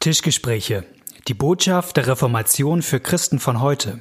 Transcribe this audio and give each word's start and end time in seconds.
Tischgespräche. 0.00 0.84
Die 1.26 1.34
Botschaft 1.34 1.96
der 1.96 2.06
Reformation 2.06 2.82
für 2.82 3.00
Christen 3.00 3.40
von 3.40 3.60
heute. 3.60 4.00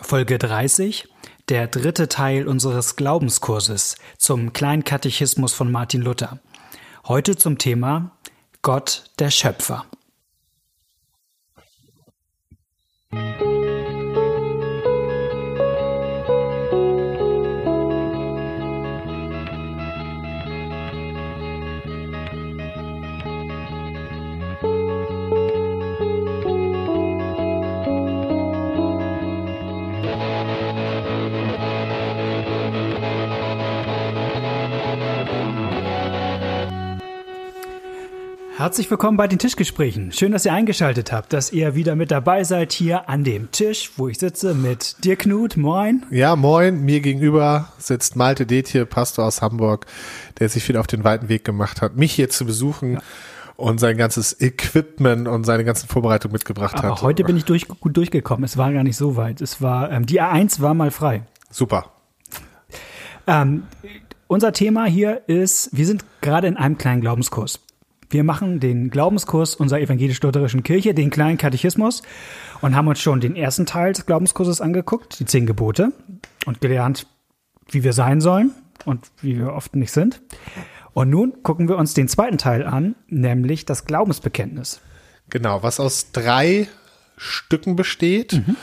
Folge 0.00 0.38
30. 0.38 1.06
Der 1.48 1.68
dritte 1.68 2.08
Teil 2.08 2.48
unseres 2.48 2.96
Glaubenskurses 2.96 3.94
zum 4.18 4.52
Kleinkatechismus 4.52 5.54
von 5.54 5.70
Martin 5.70 6.02
Luther. 6.02 6.40
Heute 7.06 7.36
zum 7.36 7.58
Thema 7.58 8.10
Gott 8.62 9.04
der 9.20 9.30
Schöpfer. 9.30 9.86
Herzlich 38.66 38.90
willkommen 38.90 39.16
bei 39.16 39.28
den 39.28 39.38
Tischgesprächen. 39.38 40.10
Schön, 40.10 40.32
dass 40.32 40.44
ihr 40.44 40.52
eingeschaltet 40.52 41.12
habt, 41.12 41.32
dass 41.32 41.52
ihr 41.52 41.76
wieder 41.76 41.94
mit 41.94 42.10
dabei 42.10 42.42
seid 42.42 42.72
hier 42.72 43.08
an 43.08 43.22
dem 43.22 43.52
Tisch, 43.52 43.92
wo 43.96 44.08
ich 44.08 44.18
sitze 44.18 44.54
mit 44.54 45.04
dir, 45.04 45.14
Knut. 45.14 45.56
Moin. 45.56 46.04
Ja, 46.10 46.34
moin. 46.34 46.84
Mir 46.84 47.00
gegenüber 47.00 47.68
sitzt 47.78 48.16
Malte 48.16 48.44
Detje, 48.44 48.84
Pastor 48.84 49.24
aus 49.24 49.40
Hamburg, 49.40 49.86
der 50.40 50.48
sich 50.48 50.68
wieder 50.68 50.80
auf 50.80 50.88
den 50.88 51.04
weiten 51.04 51.28
Weg 51.28 51.44
gemacht 51.44 51.80
hat, 51.80 51.96
mich 51.96 52.12
hier 52.12 52.28
zu 52.28 52.44
besuchen. 52.44 52.94
Ja. 52.94 53.02
Und 53.54 53.78
sein 53.78 53.96
ganzes 53.96 54.40
Equipment 54.40 55.28
und 55.28 55.44
seine 55.44 55.64
ganzen 55.64 55.86
Vorbereitungen 55.88 56.32
mitgebracht 56.32 56.74
Aber 56.76 56.88
hat. 56.88 57.02
heute 57.02 57.22
bin 57.22 57.36
ich 57.36 57.44
durch, 57.44 57.68
gut 57.68 57.96
durchgekommen. 57.96 58.42
Es 58.42 58.56
war 58.56 58.72
gar 58.72 58.82
nicht 58.82 58.96
so 58.96 59.14
weit. 59.14 59.42
Es 59.42 59.62
war, 59.62 59.92
ähm, 59.92 60.06
die 60.06 60.20
A1 60.20 60.60
war 60.60 60.74
mal 60.74 60.90
frei. 60.90 61.22
Super. 61.50 61.92
Ähm, 63.28 63.62
unser 64.26 64.52
Thema 64.52 64.86
hier 64.86 65.22
ist, 65.28 65.70
wir 65.70 65.86
sind 65.86 66.04
gerade 66.20 66.48
in 66.48 66.56
einem 66.56 66.78
kleinen 66.78 67.00
Glaubenskurs. 67.00 67.60
Wir 68.08 68.24
machen 68.24 68.60
den 68.60 68.90
Glaubenskurs 68.90 69.54
unserer 69.54 69.80
evangelisch-lutherischen 69.80 70.62
Kirche, 70.62 70.94
den 70.94 71.10
kleinen 71.10 71.38
Katechismus, 71.38 72.02
und 72.60 72.76
haben 72.76 72.88
uns 72.88 73.00
schon 73.00 73.20
den 73.20 73.36
ersten 73.36 73.66
Teil 73.66 73.92
des 73.92 74.06
Glaubenskurses 74.06 74.60
angeguckt, 74.60 75.18
die 75.18 75.24
zehn 75.24 75.46
Gebote, 75.46 75.92
und 76.46 76.60
gelernt, 76.60 77.06
wie 77.70 77.82
wir 77.82 77.92
sein 77.92 78.20
sollen 78.20 78.52
und 78.84 79.10
wie 79.20 79.38
wir 79.38 79.52
oft 79.52 79.74
nicht 79.74 79.92
sind. 79.92 80.22
Und 80.92 81.10
nun 81.10 81.42
gucken 81.42 81.68
wir 81.68 81.76
uns 81.76 81.94
den 81.94 82.08
zweiten 82.08 82.38
Teil 82.38 82.64
an, 82.64 82.94
nämlich 83.08 83.64
das 83.66 83.84
Glaubensbekenntnis. 83.84 84.80
Genau, 85.28 85.62
was 85.62 85.80
aus 85.80 86.12
drei 86.12 86.68
Stücken 87.16 87.76
besteht. 87.76 88.34
Mhm. 88.34 88.56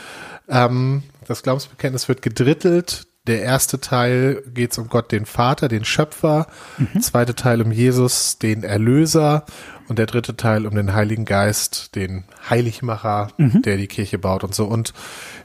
Ähm, 0.48 1.02
das 1.26 1.42
Glaubensbekenntnis 1.42 2.08
wird 2.08 2.22
gedrittelt 2.22 3.06
der 3.26 3.42
erste 3.42 3.80
Teil 3.80 4.42
geht 4.52 4.72
es 4.72 4.78
um 4.78 4.88
Gott, 4.88 5.10
den 5.10 5.24
Vater, 5.24 5.68
den 5.68 5.84
Schöpfer. 5.84 6.46
Mhm. 6.76 7.00
Zweite 7.00 7.34
Teil 7.34 7.62
um 7.62 7.72
Jesus, 7.72 8.38
den 8.38 8.64
Erlöser. 8.64 9.46
Und 9.88 9.98
der 9.98 10.06
dritte 10.06 10.36
Teil 10.36 10.66
um 10.66 10.74
den 10.74 10.94
Heiligen 10.94 11.24
Geist, 11.24 11.94
den 11.94 12.24
Heiligmacher, 12.48 13.28
mhm. 13.36 13.62
der 13.62 13.76
die 13.76 13.86
Kirche 13.86 14.18
baut 14.18 14.44
und 14.44 14.54
so. 14.54 14.66
Und 14.66 14.94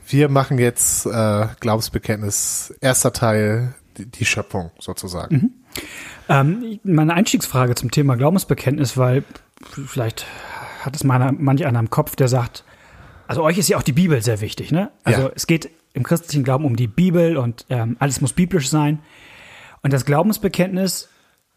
wir 0.08 0.30
machen 0.30 0.58
jetzt 0.60 1.06
äh, 1.06 1.48
Glaubensbekenntnis, 1.60 2.74
erster 2.82 3.14
Teil, 3.14 3.76
die, 3.98 4.06
die 4.06 4.26
Schöpfung 4.26 4.72
sozusagen. 4.80 5.36
Mhm. 5.36 5.52
Ähm, 6.30 6.80
meine 6.84 7.14
Einstiegsfrage 7.14 7.76
zum 7.76 7.92
Thema 7.92 8.16
Glaubensbekenntnis, 8.16 8.98
weil 8.98 9.24
vielleicht 9.88 10.26
hat 10.82 10.96
es 10.96 11.04
meiner, 11.04 11.32
manch 11.32 11.66
einer 11.66 11.80
im 11.80 11.90
Kopf, 11.90 12.16
der 12.16 12.28
sagt, 12.28 12.64
also 13.28 13.44
euch 13.44 13.58
ist 13.58 13.70
ja 13.70 13.78
auch 13.78 13.84
die 13.84 13.94
Bibel 13.94 14.22
sehr 14.22 14.42
wichtig, 14.42 14.72
ne? 14.72 14.92
Also 15.04 15.24
ja. 15.24 15.32
es 15.36 15.48
geht 15.48 15.70
im 16.00 16.04
christlichen 16.04 16.44
Glauben 16.44 16.66
um 16.66 16.76
die 16.76 16.88
Bibel 16.88 17.38
und 17.38 17.66
ähm, 17.70 17.98
alles 18.00 18.22
muss 18.22 18.34
biblisch 18.34 18.70
sein. 18.70 19.00
Und 19.84 19.94
das 19.94 20.06
Glaubensbekenntnis 20.06 21.10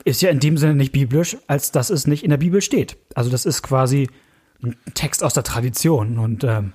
ist 0.04 0.20
ja 0.20 0.30
in 0.30 0.40
dem 0.40 0.58
Sinne 0.58 0.74
nicht 0.74 0.92
biblisch, 0.92 1.36
als 1.46 1.72
dass 1.72 1.90
es 1.90 2.06
nicht 2.06 2.24
in 2.24 2.30
der 2.30 2.36
Bibel 2.36 2.60
steht. 2.60 2.98
Also 3.14 3.30
das 3.30 3.46
ist 3.46 3.62
quasi 3.62 4.08
ein 4.62 4.76
Text 4.94 5.24
aus 5.24 5.34
der 5.34 5.44
Tradition 5.44 6.18
und 6.18 6.44
ähm, 6.44 6.72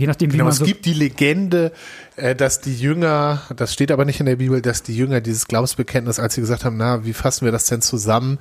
je 0.00 0.06
nachdem, 0.06 0.32
wie 0.32 0.38
genau, 0.38 0.44
man 0.44 0.52
es 0.52 0.58
so 0.58 0.64
gibt 0.64 0.86
die 0.86 0.94
Legende, 0.94 1.72
äh, 2.16 2.34
dass 2.34 2.60
die 2.60 2.74
Jünger, 2.74 3.42
das 3.54 3.74
steht 3.74 3.92
aber 3.92 4.06
nicht 4.06 4.18
in 4.18 4.24
der 4.24 4.36
Bibel, 4.36 4.62
dass 4.62 4.82
die 4.82 4.96
Jünger 4.96 5.20
dieses 5.20 5.46
Glaubensbekenntnis, 5.46 6.18
als 6.18 6.34
sie 6.34 6.40
gesagt 6.40 6.64
haben, 6.64 6.78
na, 6.78 7.04
wie 7.04 7.12
fassen 7.12 7.44
wir 7.44 7.52
das 7.52 7.66
denn 7.66 7.82
zusammen, 7.82 8.38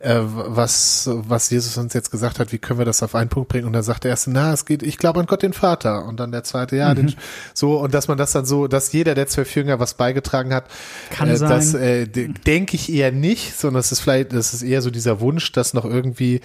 äh, 0.00 0.18
was, 0.20 1.08
was 1.10 1.48
Jesus 1.48 1.78
uns 1.78 1.94
jetzt 1.94 2.10
gesagt 2.10 2.38
hat, 2.38 2.52
wie 2.52 2.58
können 2.58 2.78
wir 2.78 2.84
das 2.84 3.02
auf 3.02 3.14
einen 3.14 3.30
Punkt 3.30 3.48
bringen? 3.48 3.66
Und 3.66 3.72
dann 3.72 3.82
sagt 3.82 4.04
der 4.04 4.10
erste, 4.10 4.30
na, 4.30 4.52
es 4.52 4.66
geht, 4.66 4.82
ich 4.82 4.98
glaube 4.98 5.20
an 5.20 5.26
Gott 5.26 5.42
den 5.42 5.54
Vater. 5.54 6.04
Und 6.04 6.20
dann 6.20 6.32
der 6.32 6.44
zweite, 6.44 6.76
ja, 6.76 6.90
mhm. 6.90 6.96
den, 6.96 7.14
so, 7.54 7.80
und 7.80 7.94
dass 7.94 8.06
man 8.08 8.18
das 8.18 8.32
dann 8.32 8.44
so, 8.44 8.66
dass 8.66 8.92
jeder 8.92 9.14
der 9.14 9.26
zwölf 9.26 9.54
Jünger 9.54 9.80
was 9.80 9.94
beigetragen 9.94 10.52
hat, 10.52 10.64
Kann 11.10 11.30
äh, 11.30 11.36
sein. 11.38 11.48
das 11.48 11.72
äh, 11.72 12.06
denke 12.06 12.76
ich 12.76 12.92
eher 12.92 13.10
nicht, 13.10 13.58
sondern 13.58 13.80
es 13.80 13.90
ist 13.90 14.00
vielleicht, 14.00 14.34
das 14.34 14.52
ist 14.52 14.62
eher 14.62 14.82
so 14.82 14.90
dieser 14.90 15.20
Wunsch, 15.20 15.50
das 15.52 15.72
noch 15.72 15.86
irgendwie 15.86 16.42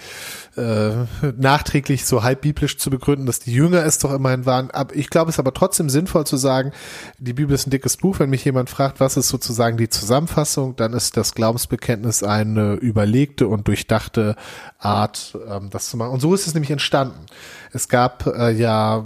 äh, 0.56 0.92
nachträglich 1.36 2.06
so 2.06 2.22
halb 2.22 2.40
biblisch 2.40 2.78
zu 2.78 2.88
begründen, 2.88 3.26
dass 3.26 3.40
die 3.40 3.52
Jünger 3.52 3.84
es 3.84 3.98
doch 3.98 4.14
immerhin 4.14 4.45
waren. 4.46 4.70
Aber 4.70 4.94
ich 4.94 5.10
glaube, 5.10 5.28
es 5.28 5.36
ist 5.36 5.40
aber 5.40 5.52
trotzdem 5.52 5.90
sinnvoll 5.90 6.26
zu 6.26 6.36
sagen, 6.36 6.72
die 7.18 7.32
Bibel 7.32 7.54
ist 7.54 7.66
ein 7.66 7.70
dickes 7.70 7.96
Buch. 7.96 8.18
Wenn 8.18 8.30
mich 8.30 8.44
jemand 8.44 8.70
fragt, 8.70 9.00
was 9.00 9.16
ist 9.16 9.28
sozusagen 9.28 9.76
die 9.76 9.88
Zusammenfassung, 9.88 10.76
dann 10.76 10.92
ist 10.92 11.16
das 11.16 11.34
Glaubensbekenntnis 11.34 12.22
eine 12.22 12.74
überlegte 12.74 13.48
und 13.48 13.68
durchdachte 13.68 14.36
Art, 14.78 15.36
ähm, 15.48 15.70
das 15.70 15.90
zu 15.90 15.96
machen. 15.96 16.12
Und 16.12 16.20
so 16.20 16.34
ist 16.34 16.46
es 16.46 16.54
nämlich 16.54 16.70
entstanden. 16.70 17.26
Es 17.72 17.88
gab 17.88 18.26
äh, 18.26 18.52
ja, 18.52 19.04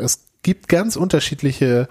es 0.00 0.24
gibt 0.42 0.68
ganz 0.68 0.96
unterschiedliche 0.96 1.88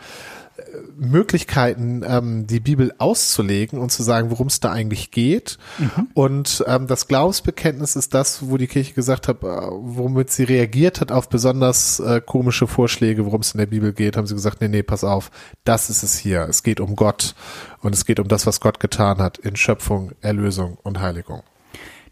Möglichkeiten, 0.98 2.04
ähm, 2.06 2.48
die 2.48 2.60
Bibel 2.60 2.94
auszulegen 2.98 3.80
und 3.80 3.92
zu 3.92 4.04
sagen, 4.04 4.32
worum 4.32 4.48
es 4.48 4.60
da 4.60 4.72
eigentlich 4.72 5.12
geht. 5.12 5.58
Mhm. 5.78 6.08
Und 6.14 6.64
ähm, 6.68 6.88
das 6.88 7.08
Glaubensbekenntnis 7.08 7.96
ist 7.96 8.14
das, 8.14 8.50
wo 8.50 8.58
die 8.58 8.68
Kirche 8.68 8.94
gesagt 8.94 9.28
hat, 9.28 9.44
äh, 9.44 9.46
womit 9.46 10.32
sie 10.32 10.44
reagiert 10.44 11.02
hat 11.02 11.12
auf 11.12 11.30
besonders 11.30 12.00
äh, 12.00 12.22
komische 12.26 12.68
Vorschläge, 12.68 13.26
worum 13.26 13.42
es 13.42 13.54
in 13.54 13.60
der 13.60 13.66
Bibel 13.66 13.94
geht, 13.94 14.18
haben 14.18 14.28
sie 14.28 14.36
gesagt, 14.36 14.62
nee, 14.62 14.68
nee, 14.68 14.84
pass 14.84 15.04
auf, 15.04 15.32
das 15.64 15.90
ist 15.90 16.04
es 16.04 16.18
hier. 16.18 16.48
Es 16.50 16.64
geht 16.64 16.80
um 16.80 16.96
Gott 16.96 17.36
und 17.82 17.94
es 17.94 18.06
geht 18.06 18.20
um 18.20 18.28
das, 18.28 18.46
was 18.46 18.60
Gott 18.60 18.80
getan 18.80 19.20
hat 19.20 19.38
in 19.38 19.56
Schöpfung, 19.56 20.12
Erlösung 20.22 20.78
und 20.84 21.00
Heiligung. 21.00 21.44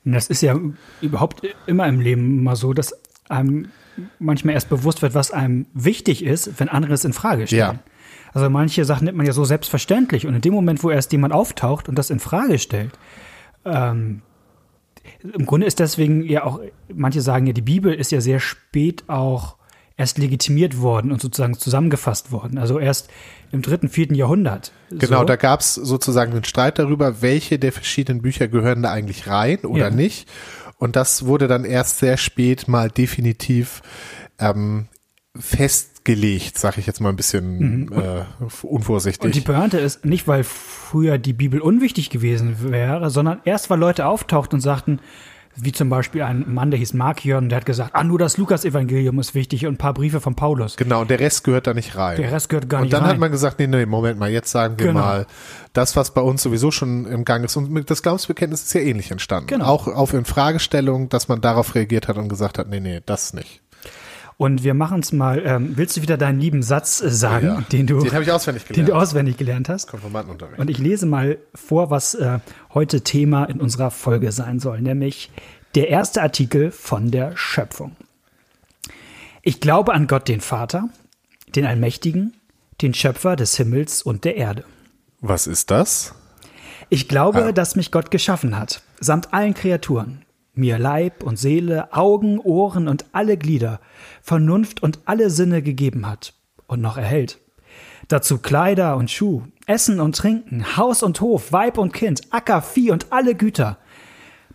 Das 0.05 0.27
ist 0.27 0.41
ja 0.41 0.57
überhaupt 1.01 1.41
immer 1.67 1.87
im 1.87 1.99
Leben 1.99 2.43
mal 2.43 2.55
so, 2.55 2.73
dass 2.73 2.93
einem 3.29 3.69
manchmal 4.17 4.53
erst 4.53 4.69
bewusst 4.69 5.01
wird, 5.01 5.13
was 5.13 5.31
einem 5.31 5.65
wichtig 5.73 6.23
ist, 6.23 6.59
wenn 6.59 6.69
andere 6.69 6.93
es 6.93 7.05
in 7.05 7.13
Frage 7.13 7.47
stellen. 7.47 7.59
Ja. 7.59 7.79
Also 8.33 8.49
manche 8.49 8.85
Sachen 8.85 9.05
nimmt 9.05 9.17
man 9.17 9.25
ja 9.25 9.33
so 9.33 9.43
selbstverständlich 9.43 10.27
und 10.27 10.35
in 10.35 10.41
dem 10.41 10.53
Moment, 10.53 10.83
wo 10.83 10.89
erst 10.89 11.11
jemand 11.11 11.33
auftaucht 11.33 11.89
und 11.89 11.95
das 11.95 12.09
in 12.09 12.19
Frage 12.19 12.59
stellt, 12.59 12.91
ähm, 13.65 14.21
im 15.21 15.45
Grunde 15.45 15.67
ist 15.67 15.79
deswegen 15.79 16.23
ja 16.25 16.43
auch, 16.43 16.59
manche 16.93 17.21
sagen 17.21 17.47
ja, 17.47 17.53
die 17.53 17.61
Bibel 17.61 17.93
ist 17.93 18.11
ja 18.11 18.21
sehr 18.21 18.39
spät 18.39 19.03
auch 19.07 19.57
erst 19.97 20.17
legitimiert 20.17 20.79
worden 20.79 21.11
und 21.11 21.21
sozusagen 21.21 21.55
zusammengefasst 21.55 22.31
worden. 22.31 22.57
Also 22.57 22.79
erst 22.79 23.09
im 23.51 23.61
dritten, 23.61 23.89
vierten 23.89 24.15
Jahrhundert. 24.15 24.71
Genau, 24.91 25.19
so. 25.19 25.25
da 25.25 25.35
gab 25.35 25.59
es 25.59 25.75
sozusagen 25.75 26.31
einen 26.31 26.45
Streit 26.45 26.79
darüber, 26.79 27.21
welche 27.21 27.59
der 27.59 27.73
verschiedenen 27.73 28.21
Bücher 28.21 28.47
gehören 28.47 28.83
da 28.83 28.91
eigentlich 28.91 29.27
rein 29.27 29.59
oder 29.59 29.89
ja. 29.89 29.95
nicht. 29.95 30.29
Und 30.77 30.95
das 30.95 31.25
wurde 31.25 31.49
dann 31.49 31.65
erst 31.65 31.99
sehr 31.99 32.15
spät 32.15 32.69
mal 32.69 32.89
definitiv 32.89 33.81
ähm, 34.39 34.87
festgelegt, 35.37 36.57
sage 36.57 36.79
ich 36.79 36.87
jetzt 36.87 36.99
mal 37.01 37.09
ein 37.09 37.15
bisschen 37.15 37.85
mhm. 37.85 37.93
äh, 37.93 38.25
unvorsichtig. 38.63 39.23
Und 39.23 39.35
die 39.35 39.41
Pointe 39.41 39.77
ist 39.77 40.05
nicht, 40.05 40.27
weil 40.27 40.43
früher 40.43 41.17
die 41.17 41.33
Bibel 41.33 41.61
unwichtig 41.61 42.09
gewesen 42.09 42.71
wäre, 42.71 43.09
sondern 43.09 43.39
erst, 43.45 43.69
weil 43.69 43.79
Leute 43.79 44.07
auftauchten 44.07 44.57
und 44.57 44.61
sagten, 44.61 44.99
wie 45.55 45.71
zum 45.71 45.89
Beispiel 45.89 46.21
ein 46.21 46.45
Mann, 46.53 46.71
der 46.71 46.79
hieß 46.79 46.93
Markion, 46.93 47.49
der 47.49 47.57
hat 47.57 47.65
gesagt, 47.65 47.91
ah, 47.93 48.03
nur 48.03 48.17
das 48.17 48.37
Lukas-Evangelium 48.37 49.19
ist 49.19 49.35
wichtig 49.35 49.65
und 49.65 49.73
ein 49.73 49.77
paar 49.77 49.93
Briefe 49.93 50.21
von 50.21 50.35
Paulus. 50.35 50.77
Genau, 50.77 51.01
und 51.01 51.09
der 51.09 51.19
Rest 51.19 51.43
gehört 51.43 51.67
da 51.67 51.73
nicht 51.73 51.95
rein. 51.95 52.17
Der 52.17 52.31
Rest 52.31 52.49
gehört 52.49 52.69
gar 52.69 52.81
und 52.81 52.85
nicht 52.85 52.93
rein. 52.93 53.01
Und 53.01 53.05
dann 53.05 53.13
hat 53.13 53.19
man 53.19 53.31
gesagt, 53.31 53.59
nee, 53.59 53.67
nee, 53.67 53.85
Moment 53.85 54.19
mal, 54.19 54.29
jetzt 54.29 54.51
sagen 54.51 54.79
wir 54.79 54.87
genau. 54.87 54.99
mal, 54.99 55.27
das, 55.73 55.95
was 55.95 56.13
bei 56.13 56.21
uns 56.21 56.43
sowieso 56.43 56.71
schon 56.71 57.05
im 57.05 57.25
Gang 57.25 57.43
ist. 57.43 57.55
Und 57.57 57.89
das 57.89 58.01
Glaubensbekenntnis 58.01 58.63
ist 58.63 58.73
ja 58.73 58.81
ähnlich 58.81 59.11
entstanden. 59.11 59.47
Genau. 59.47 59.65
Auch 59.65 59.87
auf 59.87 60.13
Infragestellung, 60.13 61.09
dass 61.09 61.27
man 61.27 61.41
darauf 61.41 61.75
reagiert 61.75 62.07
hat 62.07 62.17
und 62.17 62.29
gesagt 62.29 62.57
hat, 62.57 62.69
nee, 62.69 62.79
nee, 62.79 63.01
das 63.05 63.33
nicht. 63.33 63.61
Und 64.39 64.63
wir 64.63 64.73
machen 64.73 65.01
es 65.01 65.11
mal. 65.11 65.45
Ähm, 65.45 65.73
willst 65.75 65.97
du 65.97 66.01
wieder 66.01 66.15
deinen 66.15 66.39
lieben 66.39 66.63
Satz 66.63 67.01
äh, 67.01 67.09
sagen, 67.09 67.45
ja, 67.45 67.61
den 67.73 67.87
du, 67.87 67.99
den 67.99 68.21
ich 68.21 68.31
auswendig 68.31 68.65
gelernt. 68.65 68.77
den 68.77 68.85
du 68.85 68.93
auswendig 68.93 69.35
gelernt 69.35 69.67
hast? 69.67 69.87
Konformantenunterricht. 69.87 70.57
Und 70.57 70.69
ich 70.69 70.77
lese 70.77 71.05
mal 71.07 71.39
vor, 71.53 71.89
was 71.89 72.13
äh, 72.15 72.39
heute 72.73 73.01
Thema 73.01 73.43
in 73.43 73.59
unserer 73.59 73.91
Folge 73.91 74.31
sein 74.31 74.61
soll, 74.61 74.79
nämlich 74.81 75.29
der 75.75 75.89
erste 75.89 76.21
Artikel 76.21 76.71
von 76.71 77.11
der 77.11 77.35
Schöpfung. 77.35 77.97
Ich 79.41 79.59
glaube 79.59 79.93
an 79.93 80.07
Gott, 80.07 80.29
den 80.29 80.39
Vater, 80.39 80.87
den 81.53 81.65
Allmächtigen, 81.65 82.33
den 82.81 82.93
Schöpfer 82.93 83.35
des 83.35 83.57
Himmels 83.57 84.01
und 84.01 84.23
der 84.23 84.37
Erde. 84.37 84.63
Was 85.19 85.47
ist 85.47 85.69
das? 85.69 86.13
Ich 86.87 87.09
glaube, 87.09 87.47
ah. 87.47 87.51
dass 87.51 87.75
mich 87.75 87.91
Gott 87.91 88.09
geschaffen 88.09 88.57
hat, 88.57 88.83
samt 89.01 89.33
allen 89.33 89.53
Kreaturen. 89.53 90.21
Mir 90.59 90.77
Leib 90.77 91.23
und 91.23 91.37
Seele, 91.37 91.93
Augen, 91.93 92.39
Ohren 92.39 92.87
und 92.87 93.05
alle 93.13 93.37
Glieder, 93.37 93.79
Vernunft 94.21 94.83
und 94.83 94.99
alle 95.05 95.29
Sinne 95.29 95.61
gegeben 95.61 96.07
hat 96.07 96.33
und 96.67 96.81
noch 96.81 96.97
erhält. 96.97 97.39
Dazu 98.07 98.39
Kleider 98.39 98.97
und 98.97 99.09
Schuh, 99.09 99.43
Essen 99.65 99.99
und 99.99 100.15
Trinken, 100.15 100.77
Haus 100.77 101.03
und 101.03 101.21
Hof, 101.21 101.51
Weib 101.51 101.77
und 101.77 101.93
Kind, 101.93 102.21
Acker, 102.31 102.61
Vieh 102.61 102.91
und 102.91 103.11
alle 103.11 103.35
Güter, 103.35 103.77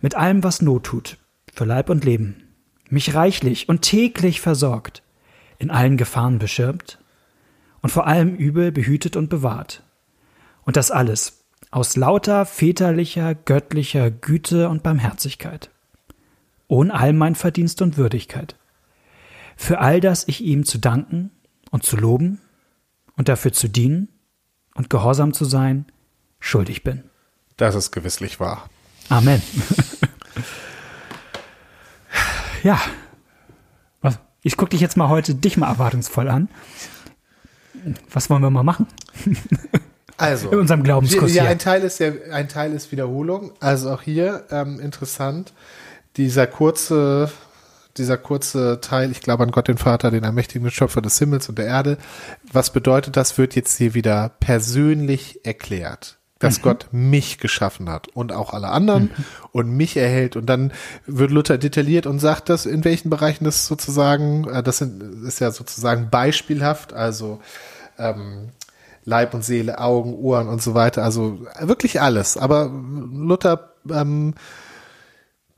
mit 0.01 0.15
allem, 0.15 0.43
was 0.43 0.61
Not 0.61 0.83
tut, 0.85 1.17
für 1.53 1.65
Leib 1.65 1.89
und 1.89 2.05
Leben, 2.05 2.43
mich 2.89 3.15
reichlich 3.15 3.67
und 3.69 3.81
täglich 3.81 4.41
versorgt, 4.41 5.03
in 5.57 5.71
allen 5.71 5.97
Gefahren 5.97 6.37
beschirmt 6.37 6.99
und 7.81 7.89
vor 7.89 8.07
allem 8.07 8.35
Übel 8.35 8.71
behütet 8.71 9.15
und 9.15 9.29
bewahrt. 9.29 9.83
Und 10.63 10.75
das 10.75 10.91
alles 10.91 11.45
aus 11.71 11.95
lauter 11.95 12.45
väterlicher, 12.45 13.35
göttlicher 13.35 14.11
Güte 14.11 14.69
und 14.69 14.83
Barmherzigkeit 14.83 15.69
ohne 16.67 16.93
all 16.93 17.13
mein 17.13 17.35
Verdienst 17.35 17.81
und 17.81 17.97
Würdigkeit. 17.97 18.55
Für 19.55 19.79
all 19.79 19.99
das 19.99 20.27
ich 20.27 20.41
ihm 20.41 20.65
zu 20.65 20.77
danken 20.77 21.31
und 21.71 21.83
zu 21.83 21.95
loben 21.97 22.41
und 23.15 23.29
dafür 23.29 23.53
zu 23.53 23.67
dienen 23.67 24.09
und 24.75 24.89
gehorsam 24.89 25.33
zu 25.33 25.45
sein, 25.45 25.85
schuldig 26.39 26.83
bin. 26.83 27.03
Das 27.57 27.75
ist 27.75 27.91
gewisslich 27.91 28.39
wahr. 28.39 28.69
Amen. 29.09 29.41
ja. 32.63 32.79
Was? 34.01 34.19
Ich 34.41 34.57
gucke 34.57 34.71
dich 34.71 34.81
jetzt 34.81 34.97
mal 34.97 35.09
heute 35.09 35.35
dich 35.35 35.57
mal 35.57 35.67
erwartungsvoll 35.67 36.27
an. 36.27 36.49
Was 38.11 38.29
wollen 38.29 38.41
wir 38.41 38.49
mal 38.49 38.63
machen? 38.63 38.87
Also, 40.17 40.49
in 40.51 40.59
unserem 40.59 40.83
Glaubenskurs. 40.83 41.33
Ja, 41.33 41.45
ein 41.45 41.59
Teil 41.59 41.83
ist 41.83 41.99
ja, 41.99 42.11
ein 42.31 42.49
Teil 42.49 42.73
ist 42.73 42.91
Wiederholung. 42.91 43.53
Also 43.59 43.91
auch 43.91 44.01
hier 44.01 44.45
ähm, 44.49 44.79
interessant 44.79 45.53
dieser 46.17 46.47
kurze, 46.47 47.31
dieser 47.97 48.17
kurze 48.17 48.79
Teil, 48.81 49.11
ich 49.11 49.21
glaube 49.21 49.43
an 49.43 49.51
Gott 49.51 49.67
den 49.67 49.77
Vater, 49.77 50.11
den 50.11 50.23
ermächtigen 50.23 50.69
Schöpfer 50.71 51.01
des 51.01 51.17
Himmels 51.19 51.49
und 51.49 51.57
der 51.57 51.65
Erde. 51.65 51.97
Was 52.51 52.71
bedeutet 52.71 53.17
das, 53.17 53.37
wird 53.37 53.55
jetzt 53.55 53.77
hier 53.77 53.93
wieder 53.93 54.31
persönlich 54.39 55.45
erklärt. 55.45 56.17
Dass 56.39 56.59
mhm. 56.59 56.63
Gott 56.63 56.87
mich 56.91 57.37
geschaffen 57.37 57.89
hat 57.89 58.09
und 58.09 58.33
auch 58.33 58.53
alle 58.53 58.67
anderen 58.67 59.03
mhm. 59.03 59.25
und 59.53 59.69
mich 59.69 59.95
erhält. 59.95 60.35
Und 60.35 60.47
dann 60.47 60.73
wird 61.05 61.31
Luther 61.31 61.57
detailliert 61.57 62.05
und 62.07 62.19
sagt, 62.19 62.49
dass 62.49 62.65
in 62.65 62.83
welchen 62.83 63.09
Bereichen 63.09 63.45
das 63.45 63.67
sozusagen, 63.67 64.45
äh, 64.49 64.61
das 64.61 64.81
ist 64.81 65.39
ja 65.39 65.51
sozusagen 65.51 66.09
beispielhaft, 66.09 66.91
also 66.91 67.39
ähm, 67.97 68.49
Leib 69.05 69.33
und 69.33 69.45
Seele, 69.45 69.79
Augen, 69.79 70.13
Ohren 70.13 70.49
und 70.49 70.61
so 70.61 70.73
weiter. 70.73 71.03
Also 71.03 71.39
wirklich 71.61 72.01
alles. 72.01 72.35
Aber 72.35 72.65
Luther 72.65 73.69
ähm, 73.89 74.33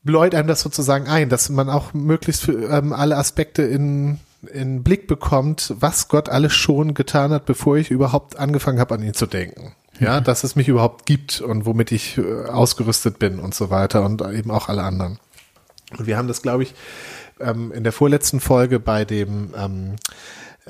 bläut 0.07 0.33
einem 0.33 0.47
das 0.47 0.61
sozusagen 0.61 1.07
ein, 1.07 1.29
dass 1.29 1.49
man 1.49 1.69
auch 1.69 1.93
möglichst 1.93 2.41
für 2.41 2.69
ähm, 2.71 2.93
alle 2.93 3.17
Aspekte 3.17 3.61
in, 3.61 4.19
in 4.51 4.81
Blick 4.81 5.05
bekommt, 5.05 5.75
was 5.79 6.07
Gott 6.07 6.29
alles 6.29 6.53
schon 6.53 6.95
getan 6.95 7.31
hat, 7.31 7.45
bevor 7.45 7.77
ich 7.77 7.91
überhaupt 7.91 8.37
angefangen 8.37 8.79
habe, 8.79 8.95
an 8.95 9.03
ihn 9.03 9.13
zu 9.13 9.27
denken. 9.27 9.75
Ja, 9.99 10.19
mhm. 10.19 10.23
dass 10.23 10.43
es 10.43 10.55
mich 10.55 10.67
überhaupt 10.67 11.05
gibt 11.05 11.41
und 11.41 11.65
womit 11.67 11.91
ich 11.91 12.17
äh, 12.17 12.45
ausgerüstet 12.45 13.19
bin 13.19 13.39
und 13.39 13.53
so 13.53 13.69
weiter 13.69 14.03
und 14.03 14.21
eben 14.21 14.49
auch 14.49 14.69
alle 14.69 14.81
anderen. 14.81 15.19
Und 15.97 16.07
wir 16.07 16.17
haben 16.17 16.27
das, 16.27 16.41
glaube 16.41 16.63
ich, 16.63 16.73
ähm, 17.39 17.71
in 17.71 17.83
der 17.83 17.93
vorletzten 17.93 18.39
Folge 18.39 18.79
bei 18.79 19.05
dem 19.05 19.53
ähm, 19.55 19.95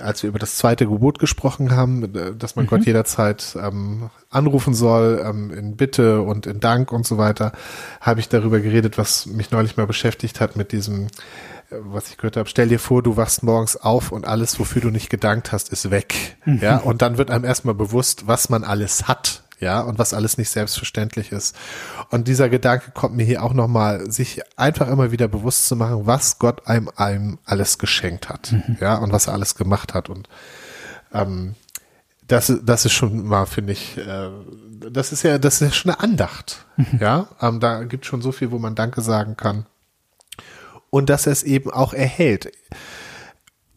als 0.01 0.23
wir 0.23 0.29
über 0.29 0.39
das 0.39 0.55
zweite 0.55 0.87
Gebot 0.87 1.19
gesprochen 1.19 1.75
haben, 1.75 2.15
äh, 2.15 2.33
dass 2.35 2.55
man 2.55 2.65
mhm. 2.65 2.69
Gott 2.69 2.85
jederzeit 2.85 3.57
ähm, 3.61 4.09
anrufen 4.29 4.73
soll, 4.73 5.23
ähm, 5.23 5.51
in 5.51 5.75
Bitte 5.75 6.21
und 6.21 6.45
in 6.45 6.59
Dank 6.59 6.91
und 6.91 7.05
so 7.05 7.17
weiter, 7.17 7.51
habe 8.01 8.19
ich 8.19 8.29
darüber 8.29 8.59
geredet, 8.59 8.97
was 8.97 9.25
mich 9.25 9.51
neulich 9.51 9.77
mal 9.77 9.87
beschäftigt 9.87 10.39
hat 10.39 10.55
mit 10.55 10.71
diesem, 10.71 11.07
äh, 11.69 11.75
was 11.79 12.09
ich 12.09 12.17
gehört 12.17 12.37
habe, 12.37 12.49
stell 12.49 12.67
dir 12.67 12.79
vor, 12.79 13.03
du 13.03 13.17
wachst 13.17 13.43
morgens 13.43 13.77
auf 13.77 14.11
und 14.11 14.27
alles, 14.27 14.59
wofür 14.59 14.81
du 14.81 14.89
nicht 14.89 15.09
gedankt 15.09 15.51
hast, 15.51 15.69
ist 15.69 15.89
weg. 15.91 16.37
Mhm. 16.45 16.59
Ja, 16.61 16.77
und 16.77 17.01
dann 17.01 17.17
wird 17.17 17.31
einem 17.31 17.45
erstmal 17.45 17.75
bewusst, 17.75 18.27
was 18.27 18.49
man 18.49 18.63
alles 18.63 19.07
hat 19.07 19.43
ja, 19.59 19.81
und 19.81 19.97
was 19.97 20.13
alles 20.13 20.37
nicht 20.37 20.49
selbstverständlich 20.49 21.31
ist. 21.31 21.55
Und 22.11 22.27
dieser 22.27 22.49
Gedanke 22.49 22.91
kommt 22.91 23.15
mir 23.15 23.25
hier 23.25 23.43
auch 23.43 23.53
nochmal, 23.53 24.11
sich 24.11 24.41
einfach 24.55 24.87
immer 24.87 25.11
wieder 25.11 25.27
bewusst 25.27 25.67
zu 25.67 25.75
machen, 25.75 26.05
was 26.05 26.39
Gott 26.39 26.67
einem, 26.67 26.89
einem 26.95 27.39
alles 27.45 27.77
geschenkt 27.77 28.29
hat, 28.29 28.51
mhm. 28.51 28.77
ja, 28.79 28.95
und 28.95 29.11
was 29.11 29.27
er 29.27 29.33
alles 29.33 29.55
gemacht 29.55 29.93
hat. 29.93 30.09
Und 30.09 30.29
ähm, 31.13 31.55
das, 32.27 32.53
das 32.63 32.85
ist 32.85 32.93
schon 32.93 33.25
mal, 33.25 33.45
finde 33.45 33.73
ich, 33.73 33.97
äh, 33.97 34.29
das 34.91 35.11
ist 35.11 35.23
ja, 35.23 35.37
das 35.37 35.55
ist 35.55 35.67
ja 35.67 35.73
schon 35.73 35.91
eine 35.91 36.01
Andacht, 36.01 36.65
mhm. 36.75 36.99
ja. 36.99 37.27
Ähm, 37.41 37.59
da 37.59 37.83
gibt 37.83 38.05
schon 38.05 38.21
so 38.21 38.31
viel, 38.31 38.51
wo 38.51 38.59
man 38.59 38.75
Danke 38.75 39.01
sagen 39.01 39.37
kann. 39.37 39.65
Und 40.89 41.09
dass 41.09 41.25
er 41.25 41.33
es 41.33 41.43
eben 41.43 41.71
auch 41.71 41.93
erhält 41.93 42.51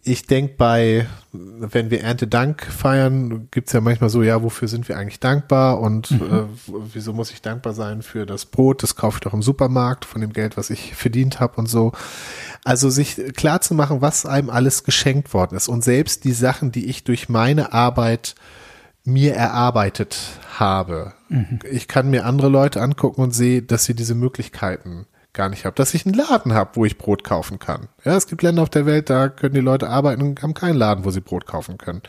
ich 0.02 0.26
denke 0.26 0.55
bei, 0.56 1.06
wenn 1.32 1.91
wir 1.91 2.00
Erntedank 2.00 2.64
feiern, 2.64 3.49
gibt's 3.50 3.73
ja 3.73 3.82
manchmal 3.82 4.08
so, 4.08 4.23
ja, 4.23 4.43
wofür 4.43 4.67
sind 4.67 4.88
wir 4.88 4.97
eigentlich 4.97 5.20
dankbar 5.20 5.79
und 5.81 6.11
mhm. 6.11 6.20
äh, 6.20 6.73
wieso 6.94 7.12
muss 7.12 7.31
ich 7.31 7.43
dankbar 7.43 7.75
sein 7.75 8.02
für 8.02 8.25
das 8.25 8.47
Brot, 8.47 8.82
das 8.82 8.97
kaufe 8.97 9.17
ich 9.17 9.20
doch 9.20 9.35
im 9.35 9.43
Supermarkt 9.43 10.06
von 10.06 10.23
dem 10.23 10.32
Geld, 10.32 10.56
was 10.56 10.70
ich 10.70 10.94
verdient 10.94 11.38
habe 11.38 11.56
und 11.56 11.67
so. 11.67 11.93
Also 12.64 12.88
sich 12.88 13.17
klar 13.37 13.61
zu 13.61 13.75
machen, 13.75 14.00
was 14.00 14.25
einem 14.25 14.49
alles 14.49 14.85
geschenkt 14.85 15.35
worden 15.35 15.56
ist 15.56 15.69
und 15.69 15.85
selbst 15.85 16.25
die 16.25 16.32
Sachen, 16.32 16.73
die 16.73 16.87
ich 16.87 17.05
durch 17.05 17.29
meine 17.29 17.75
Arbeit 17.75 18.35
mir 19.05 19.35
erarbeitet 19.35 20.19
habe. 20.58 21.12
Mhm. 21.29 21.61
Ich 21.70 21.88
kann 21.88 22.11
mir 22.11 22.25
andere 22.25 22.49
Leute 22.49 22.81
angucken 22.81 23.23
und 23.23 23.32
sehe, 23.32 23.62
dass 23.62 23.85
sie 23.85 23.94
diese 23.94 24.14
Möglichkeiten 24.14 25.06
gar 25.32 25.49
nicht 25.49 25.65
habe, 25.65 25.77
dass 25.77 25.94
ich 25.94 26.06
einen 26.06 26.15
Laden 26.15 26.53
habe, 26.53 26.71
wo 26.75 26.85
ich 26.85 26.99
Brot 26.99 27.25
kaufen 27.25 27.59
kann. 27.59 27.88
Ja, 28.05 28.17
es 28.17 28.27
gibt 28.27 28.43
Länder 28.43 28.62
auf 28.62 28.71
der 28.71 28.87
Welt, 28.87 29.11
da 29.11 29.29
können 29.29 29.55
die 29.55 29.61
Leute 29.61 29.88
arbeiten 29.88 30.23
und 30.23 30.43
haben 30.43 30.55
keinen 30.55 30.77
Laden, 30.77 31.05
wo 31.05 31.11
sie 31.11 31.21
Brot 31.21 31.47
kaufen 31.47 31.79
können. 31.79 32.03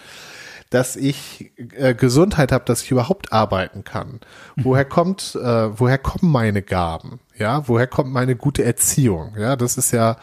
Dass 0.70 0.96
ich 0.96 1.52
äh, 1.76 1.94
Gesundheit 1.94 2.52
habe, 2.52 2.64
dass 2.66 2.82
ich 2.82 2.92
überhaupt 2.92 3.34
arbeiten 3.34 3.84
kann. 3.84 4.22
Mhm. 4.56 4.64
Woher 4.64 4.86
kommt, 4.86 5.36
äh, 5.36 5.80
woher 5.80 5.98
kommen 5.98 6.32
meine 6.32 6.62
Gaben? 6.62 7.20
Ja, 7.38 7.68
woher 7.68 7.88
kommt 7.88 8.12
meine 8.12 8.36
gute 8.36 8.64
Erziehung? 8.64 9.36
Ja, 9.38 9.56
das 9.56 9.78
ist 9.78 9.92
ja, 9.92 10.16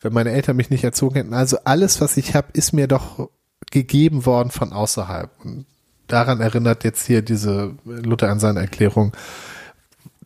wenn 0.00 0.12
meine 0.12 0.30
Eltern 0.30 0.56
mich 0.56 0.70
nicht 0.70 0.84
erzogen 0.84 1.16
hätten. 1.16 1.34
Also 1.34 1.58
alles, 1.64 2.00
was 2.00 2.16
ich 2.16 2.34
habe, 2.34 2.48
ist 2.52 2.72
mir 2.72 2.86
doch 2.86 3.28
gegeben 3.70 4.26
worden 4.26 4.50
von 4.50 4.72
außerhalb. 4.72 5.30
Und 5.44 5.66
daran 6.06 6.40
erinnert 6.40 6.84
jetzt 6.84 7.06
hier 7.06 7.22
diese 7.22 7.74
Luther 7.84 8.30
an 8.30 8.38
seine 8.38 8.60
Erklärung, 8.60 9.12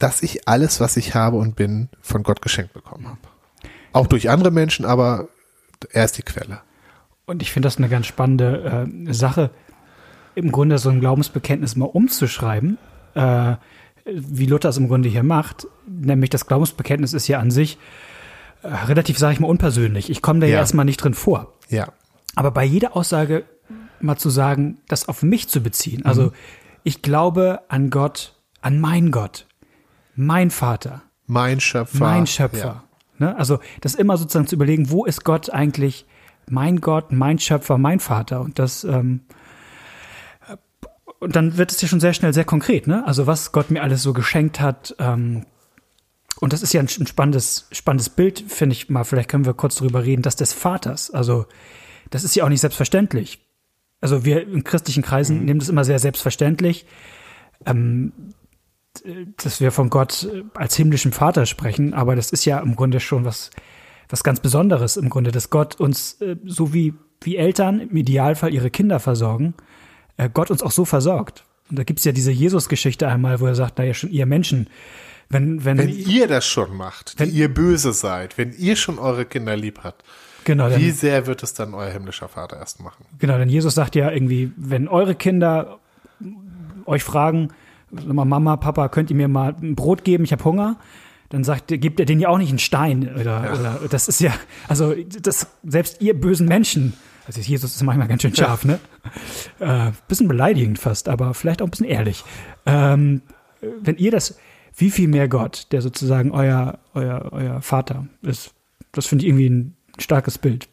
dass 0.00 0.22
ich 0.22 0.48
alles, 0.48 0.80
was 0.80 0.96
ich 0.96 1.14
habe 1.14 1.36
und 1.36 1.54
bin, 1.54 1.88
von 2.00 2.24
Gott 2.24 2.42
geschenkt 2.42 2.72
bekommen 2.72 3.06
habe. 3.06 3.20
Auch 3.92 4.06
durch 4.06 4.28
andere 4.28 4.50
Menschen, 4.50 4.84
aber 4.84 5.28
er 5.92 6.04
ist 6.04 6.18
die 6.18 6.22
Quelle. 6.22 6.62
Und 7.26 7.42
ich 7.42 7.52
finde 7.52 7.66
das 7.66 7.76
eine 7.76 7.88
ganz 7.88 8.06
spannende 8.06 8.88
äh, 9.08 9.12
Sache, 9.12 9.50
im 10.34 10.50
Grunde 10.50 10.78
so 10.78 10.88
ein 10.88 11.00
Glaubensbekenntnis 11.00 11.76
mal 11.76 11.86
umzuschreiben, 11.86 12.78
äh, 13.14 13.56
wie 14.06 14.46
Luther 14.46 14.70
es 14.70 14.78
im 14.78 14.88
Grunde 14.88 15.08
hier 15.08 15.22
macht. 15.22 15.66
Nämlich 15.86 16.30
das 16.30 16.46
Glaubensbekenntnis 16.46 17.12
ist 17.12 17.28
ja 17.28 17.38
an 17.38 17.50
sich 17.50 17.78
äh, 18.62 18.68
relativ, 18.68 19.18
sage 19.18 19.34
ich 19.34 19.40
mal, 19.40 19.48
unpersönlich. 19.48 20.08
Ich 20.08 20.22
komme 20.22 20.40
da 20.40 20.46
ja. 20.46 20.54
ja 20.54 20.58
erstmal 20.60 20.86
nicht 20.86 20.96
drin 20.96 21.14
vor. 21.14 21.52
Ja. 21.68 21.92
Aber 22.36 22.52
bei 22.52 22.64
jeder 22.64 22.96
Aussage 22.96 23.44
mal 24.00 24.16
zu 24.16 24.30
sagen, 24.30 24.78
das 24.88 25.08
auf 25.08 25.22
mich 25.22 25.48
zu 25.48 25.62
beziehen. 25.62 26.06
Also 26.06 26.22
mhm. 26.22 26.32
ich 26.84 27.02
glaube 27.02 27.60
an 27.68 27.90
Gott, 27.90 28.34
an 28.62 28.80
meinen 28.80 29.10
Gott 29.10 29.46
mein 30.20 30.50
Vater. 30.50 31.02
Mein 31.26 31.60
Schöpfer. 31.60 31.98
Mein 31.98 32.26
Schöpfer. 32.26 32.84
Ja. 33.18 33.26
Ne? 33.26 33.36
Also 33.36 33.58
das 33.80 33.94
immer 33.94 34.16
sozusagen 34.16 34.46
zu 34.46 34.54
überlegen, 34.54 34.90
wo 34.90 35.04
ist 35.04 35.24
Gott 35.24 35.50
eigentlich 35.50 36.06
mein 36.48 36.80
Gott, 36.80 37.12
mein 37.12 37.38
Schöpfer, 37.38 37.78
mein 37.78 38.00
Vater? 38.00 38.40
Und 38.40 38.58
das 38.58 38.84
ähm, 38.84 39.22
und 41.20 41.36
dann 41.36 41.58
wird 41.58 41.70
es 41.70 41.80
ja 41.82 41.88
schon 41.88 42.00
sehr 42.00 42.14
schnell 42.14 42.32
sehr 42.32 42.44
konkret, 42.44 42.86
ne? 42.86 43.06
Also 43.06 43.26
was 43.26 43.52
Gott 43.52 43.70
mir 43.70 43.82
alles 43.82 44.02
so 44.02 44.12
geschenkt 44.12 44.60
hat. 44.60 44.94
Ähm, 44.98 45.44
und 46.40 46.54
das 46.54 46.62
ist 46.62 46.72
ja 46.72 46.80
ein, 46.80 46.88
spannendes, 46.88 47.68
spannendes 47.72 48.08
Bild, 48.08 48.42
finde 48.48 48.72
ich 48.74 48.88
mal. 48.88 49.04
Vielleicht 49.04 49.28
können 49.28 49.44
wir 49.44 49.52
kurz 49.52 49.76
darüber 49.76 50.04
reden, 50.04 50.22
das 50.22 50.36
des 50.36 50.54
Vaters. 50.54 51.10
Also 51.10 51.46
das 52.08 52.24
ist 52.24 52.34
ja 52.34 52.44
auch 52.44 52.48
nicht 52.48 52.62
selbstverständlich. 52.62 53.46
Also 54.00 54.24
wir 54.24 54.42
in 54.42 54.64
christlichen 54.64 55.02
Kreisen 55.02 55.40
mhm. 55.40 55.44
nehmen 55.44 55.60
das 55.60 55.68
immer 55.68 55.84
sehr 55.84 55.98
selbstverständlich. 55.98 56.86
Ähm, 57.66 58.12
dass 59.42 59.60
wir 59.60 59.72
von 59.72 59.90
Gott 59.90 60.24
äh, 60.24 60.42
als 60.54 60.76
himmlischen 60.76 61.12
Vater 61.12 61.46
sprechen, 61.46 61.94
aber 61.94 62.16
das 62.16 62.30
ist 62.32 62.44
ja 62.44 62.58
im 62.60 62.76
Grunde 62.76 63.00
schon 63.00 63.24
was, 63.24 63.50
was 64.08 64.22
ganz 64.22 64.40
Besonderes 64.40 64.96
im 64.96 65.08
Grunde, 65.08 65.32
dass 65.32 65.50
Gott 65.50 65.78
uns, 65.80 66.20
äh, 66.20 66.36
so 66.44 66.72
wie, 66.72 66.94
wie 67.20 67.36
Eltern 67.36 67.80
im 67.80 67.96
Idealfall 67.96 68.52
ihre 68.52 68.70
Kinder 68.70 69.00
versorgen, 69.00 69.54
äh, 70.16 70.28
Gott 70.32 70.50
uns 70.50 70.62
auch 70.62 70.72
so 70.72 70.84
versorgt. 70.84 71.44
Und 71.70 71.78
da 71.78 71.84
gibt's 71.84 72.04
ja 72.04 72.12
diese 72.12 72.32
Jesus-Geschichte 72.32 73.06
einmal, 73.08 73.40
wo 73.40 73.46
er 73.46 73.54
sagt, 73.54 73.78
naja, 73.78 73.94
schon 73.94 74.10
ihr 74.10 74.26
Menschen, 74.26 74.68
wenn, 75.28 75.64
wenn, 75.64 75.78
wenn 75.78 75.88
ihr 75.88 76.26
das 76.26 76.44
schon 76.44 76.76
macht, 76.76 77.14
wenn 77.18 77.32
ihr 77.32 77.48
böse 77.48 77.92
seid, 77.92 78.36
wenn 78.36 78.52
ihr 78.52 78.74
schon 78.74 78.98
eure 78.98 79.24
Kinder 79.24 79.56
lieb 79.56 79.80
habt, 79.84 80.04
genau, 80.42 80.68
dann, 80.68 80.80
wie 80.80 80.90
sehr 80.90 81.28
wird 81.28 81.44
es 81.44 81.54
dann 81.54 81.72
euer 81.72 81.90
himmlischer 81.90 82.28
Vater 82.28 82.56
erst 82.56 82.80
machen? 82.80 83.04
Genau, 83.20 83.38
denn 83.38 83.48
Jesus 83.48 83.76
sagt 83.76 83.94
ja 83.94 84.10
irgendwie, 84.10 84.50
wenn 84.56 84.88
eure 84.88 85.14
Kinder 85.14 85.78
euch 86.84 87.04
fragen, 87.04 87.50
mal, 87.90 88.24
Mama, 88.24 88.56
Papa, 88.56 88.88
könnt 88.88 89.10
ihr 89.10 89.16
mir 89.16 89.28
mal 89.28 89.54
ein 89.60 89.74
Brot 89.74 90.04
geben? 90.04 90.24
Ich 90.24 90.32
habe 90.32 90.44
Hunger. 90.44 90.76
dann 91.30 91.44
sagt, 91.44 91.68
gibt 91.68 92.00
er 92.00 92.06
denen 92.06 92.20
ja 92.20 92.28
auch 92.28 92.38
nicht 92.38 92.50
einen 92.50 92.58
Stein 92.58 93.08
oder, 93.14 93.44
ja. 93.44 93.52
oder 93.52 93.88
das 93.88 94.08
ist 94.08 94.20
ja, 94.20 94.32
also 94.68 94.94
das, 95.22 95.46
selbst 95.62 96.00
ihr 96.00 96.18
bösen 96.18 96.48
Menschen, 96.48 96.94
also 97.26 97.40
Jesus 97.40 97.76
ist 97.76 97.82
manchmal 97.84 98.08
ganz 98.08 98.22
schön 98.22 98.34
scharf, 98.34 98.64
ne? 98.64 98.80
Äh, 99.60 99.92
bisschen 100.08 100.26
beleidigend 100.26 100.78
fast, 100.80 101.08
aber 101.08 101.32
vielleicht 101.34 101.62
auch 101.62 101.66
ein 101.66 101.70
bisschen 101.70 101.86
ehrlich. 101.86 102.24
Ähm, 102.66 103.22
wenn 103.60 103.96
ihr 103.96 104.10
das, 104.10 104.38
wie 104.76 104.90
viel 104.90 105.06
mehr 105.06 105.28
Gott, 105.28 105.68
der 105.70 105.82
sozusagen 105.82 106.32
euer, 106.32 106.78
euer, 106.94 107.28
euer 107.30 107.62
Vater 107.62 108.06
ist, 108.22 108.52
das 108.90 109.06
finde 109.06 109.24
ich 109.24 109.28
irgendwie 109.28 109.48
ein 109.48 109.76
starkes 109.98 110.38
Bild. 110.38 110.68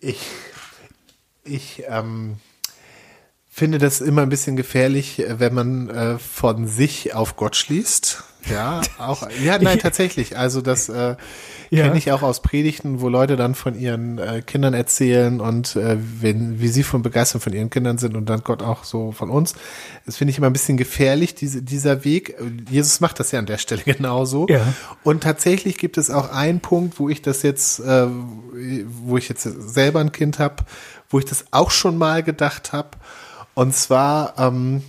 Ich, 0.00 0.20
ich 1.42 1.82
ähm, 1.88 2.36
finde 3.56 3.78
das 3.78 4.02
immer 4.02 4.20
ein 4.20 4.28
bisschen 4.28 4.54
gefährlich, 4.54 5.24
wenn 5.38 5.54
man 5.54 5.88
äh, 5.88 6.18
von 6.18 6.66
sich 6.66 7.14
auf 7.14 7.36
Gott 7.36 7.56
schließt. 7.56 8.22
Ja, 8.50 8.82
auch, 8.98 9.26
ja, 9.42 9.58
nein, 9.58 9.78
tatsächlich. 9.78 10.36
Also 10.36 10.60
das 10.60 10.90
äh, 10.90 11.16
ja. 11.70 11.84
kenne 11.84 11.96
ich 11.96 12.12
auch 12.12 12.20
aus 12.20 12.42
Predigten, 12.42 13.00
wo 13.00 13.08
Leute 13.08 13.36
dann 13.36 13.54
von 13.54 13.74
ihren 13.74 14.18
äh, 14.18 14.42
Kindern 14.42 14.74
erzählen 14.74 15.40
und 15.40 15.74
äh, 15.74 15.96
wenn, 15.98 16.60
wie 16.60 16.68
sie 16.68 16.82
von 16.82 17.00
begeistert 17.00 17.42
von 17.42 17.54
ihren 17.54 17.70
Kindern 17.70 17.96
sind 17.96 18.14
und 18.14 18.28
dann 18.28 18.42
Gott 18.44 18.62
auch 18.62 18.84
so 18.84 19.12
von 19.12 19.30
uns. 19.30 19.54
Das 20.04 20.18
finde 20.18 20.32
ich 20.32 20.38
immer 20.38 20.48
ein 20.48 20.52
bisschen 20.52 20.76
gefährlich, 20.76 21.34
diese, 21.34 21.62
dieser 21.62 22.04
Weg. 22.04 22.36
Jesus 22.70 23.00
macht 23.00 23.18
das 23.20 23.32
ja 23.32 23.38
an 23.38 23.46
der 23.46 23.56
Stelle 23.56 23.82
genauso. 23.86 24.46
Ja. 24.50 24.74
Und 25.02 25.22
tatsächlich 25.22 25.78
gibt 25.78 25.96
es 25.96 26.10
auch 26.10 26.30
einen 26.30 26.60
Punkt, 26.60 27.00
wo 27.00 27.08
ich 27.08 27.22
das 27.22 27.42
jetzt, 27.42 27.80
äh, 27.80 28.06
wo 28.86 29.16
ich 29.16 29.30
jetzt 29.30 29.44
selber 29.44 30.00
ein 30.00 30.12
Kind 30.12 30.38
habe, 30.38 30.56
wo 31.08 31.18
ich 31.18 31.24
das 31.24 31.46
auch 31.52 31.70
schon 31.70 31.96
mal 31.96 32.22
gedacht 32.22 32.74
habe. 32.74 32.90
Und 33.56 33.74
zwar, 33.74 34.34
ähm, 34.36 34.82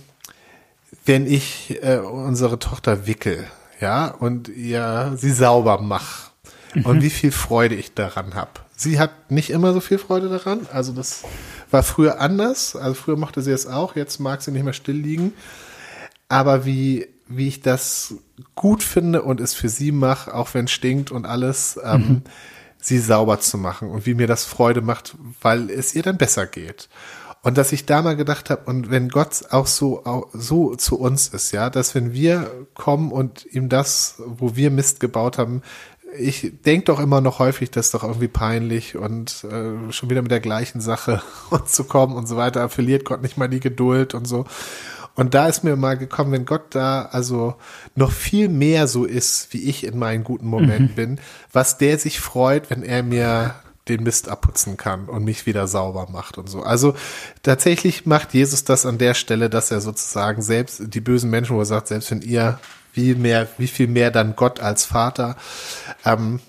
wenn 1.06 1.26
ich 1.26 1.78
äh, 1.82 1.96
unsere 1.96 2.58
Tochter 2.58 3.06
wickel, 3.06 3.46
ja, 3.80 4.08
und 4.08 4.48
ihr 4.48 5.14
sie 5.16 5.32
sauber 5.32 5.80
mache 5.80 6.32
und 6.74 6.98
mhm. 6.98 7.02
wie 7.02 7.08
viel 7.08 7.32
Freude 7.32 7.76
ich 7.76 7.94
daran 7.94 8.34
habe. 8.34 8.50
Sie 8.76 9.00
hat 9.00 9.30
nicht 9.30 9.48
immer 9.48 9.72
so 9.72 9.80
viel 9.80 9.96
Freude 9.96 10.28
daran, 10.28 10.66
also 10.70 10.92
das 10.92 11.24
war 11.70 11.82
früher 11.82 12.20
anders, 12.20 12.76
also 12.76 12.92
früher 12.92 13.16
mochte 13.16 13.40
sie 13.40 13.52
es 13.52 13.66
auch, 13.66 13.96
jetzt 13.96 14.18
mag 14.18 14.42
sie 14.42 14.52
nicht 14.52 14.64
mehr 14.64 14.74
still 14.74 14.96
liegen, 14.96 15.32
aber 16.28 16.66
wie 16.66 17.08
wie 17.26 17.48
ich 17.48 17.62
das 17.62 18.16
gut 18.54 18.82
finde 18.82 19.22
und 19.22 19.40
es 19.40 19.54
für 19.54 19.70
sie 19.70 19.92
mache, 19.92 20.34
auch 20.34 20.52
wenn 20.52 20.66
es 20.66 20.72
stinkt 20.72 21.10
und 21.10 21.24
alles, 21.24 21.80
ähm, 21.82 22.00
mhm. 22.00 22.22
sie 22.78 22.98
sauber 22.98 23.40
zu 23.40 23.56
machen 23.56 23.88
und 23.88 24.04
wie 24.04 24.14
mir 24.14 24.26
das 24.26 24.44
Freude 24.44 24.82
macht, 24.82 25.16
weil 25.40 25.70
es 25.70 25.94
ihr 25.94 26.02
dann 26.02 26.18
besser 26.18 26.46
geht. 26.46 26.90
Und 27.42 27.56
dass 27.56 27.72
ich 27.72 27.86
da 27.86 28.02
mal 28.02 28.16
gedacht 28.16 28.50
habe, 28.50 28.62
und 28.66 28.90
wenn 28.90 29.08
Gott 29.08 29.44
auch 29.50 29.66
so, 29.66 30.04
auch 30.04 30.28
so 30.32 30.74
zu 30.74 30.98
uns 30.98 31.28
ist, 31.28 31.52
ja, 31.52 31.70
dass 31.70 31.94
wenn 31.94 32.12
wir 32.12 32.66
kommen 32.74 33.12
und 33.12 33.46
ihm 33.46 33.68
das, 33.68 34.20
wo 34.26 34.56
wir 34.56 34.70
Mist 34.70 35.00
gebaut 35.00 35.38
haben, 35.38 35.62
ich 36.16 36.52
denke 36.64 36.86
doch 36.86 37.00
immer 37.00 37.20
noch 37.20 37.38
häufig, 37.38 37.70
das 37.70 37.86
ist 37.86 37.94
doch 37.94 38.02
irgendwie 38.02 38.28
peinlich 38.28 38.96
und 38.96 39.44
äh, 39.44 39.92
schon 39.92 40.10
wieder 40.10 40.22
mit 40.22 40.30
der 40.30 40.40
gleichen 40.40 40.80
Sache 40.80 41.22
und 41.50 41.68
zu 41.68 41.84
kommen 41.84 42.16
und 42.16 42.26
so 42.26 42.36
weiter, 42.36 42.68
verliert 42.68 43.04
Gott 43.04 43.22
nicht 43.22 43.36
mal 43.36 43.48
die 43.48 43.60
Geduld 43.60 44.14
und 44.14 44.26
so. 44.26 44.44
Und 45.14 45.34
da 45.34 45.48
ist 45.48 45.64
mir 45.64 45.74
mal 45.74 45.98
gekommen, 45.98 46.30
wenn 46.30 46.44
Gott 46.44 46.76
da 46.76 47.02
also 47.10 47.56
noch 47.96 48.12
viel 48.12 48.48
mehr 48.48 48.86
so 48.86 49.04
ist, 49.04 49.52
wie 49.52 49.68
ich 49.68 49.84
in 49.84 49.98
meinen 49.98 50.22
guten 50.22 50.46
Momenten 50.46 50.92
mhm. 50.92 50.94
bin, 50.94 51.20
was 51.52 51.76
der 51.76 51.98
sich 51.98 52.20
freut, 52.20 52.70
wenn 52.70 52.84
er 52.84 53.02
mir 53.02 53.56
den 53.88 54.02
Mist 54.02 54.28
abputzen 54.28 54.76
kann 54.76 55.06
und 55.06 55.24
mich 55.24 55.46
wieder 55.46 55.66
sauber 55.66 56.08
macht 56.10 56.38
und 56.38 56.48
so. 56.48 56.62
Also 56.62 56.94
tatsächlich 57.42 58.06
macht 58.06 58.34
Jesus 58.34 58.64
das 58.64 58.86
an 58.86 58.98
der 58.98 59.14
Stelle, 59.14 59.50
dass 59.50 59.70
er 59.70 59.80
sozusagen 59.80 60.42
selbst 60.42 60.82
die 60.86 61.00
bösen 61.00 61.30
Menschen, 61.30 61.56
wo 61.56 61.60
er 61.60 61.66
sagt, 61.66 61.88
selbst 61.88 62.10
wenn 62.10 62.22
ihr 62.22 62.58
wie 62.92 63.14
mehr, 63.14 63.48
wie 63.58 63.66
viel 63.66 63.86
mehr 63.86 64.10
dann 64.10 64.34
Gott 64.36 64.60
als 64.60 64.84
Vater, 64.84 65.36
ähm, 66.04 66.40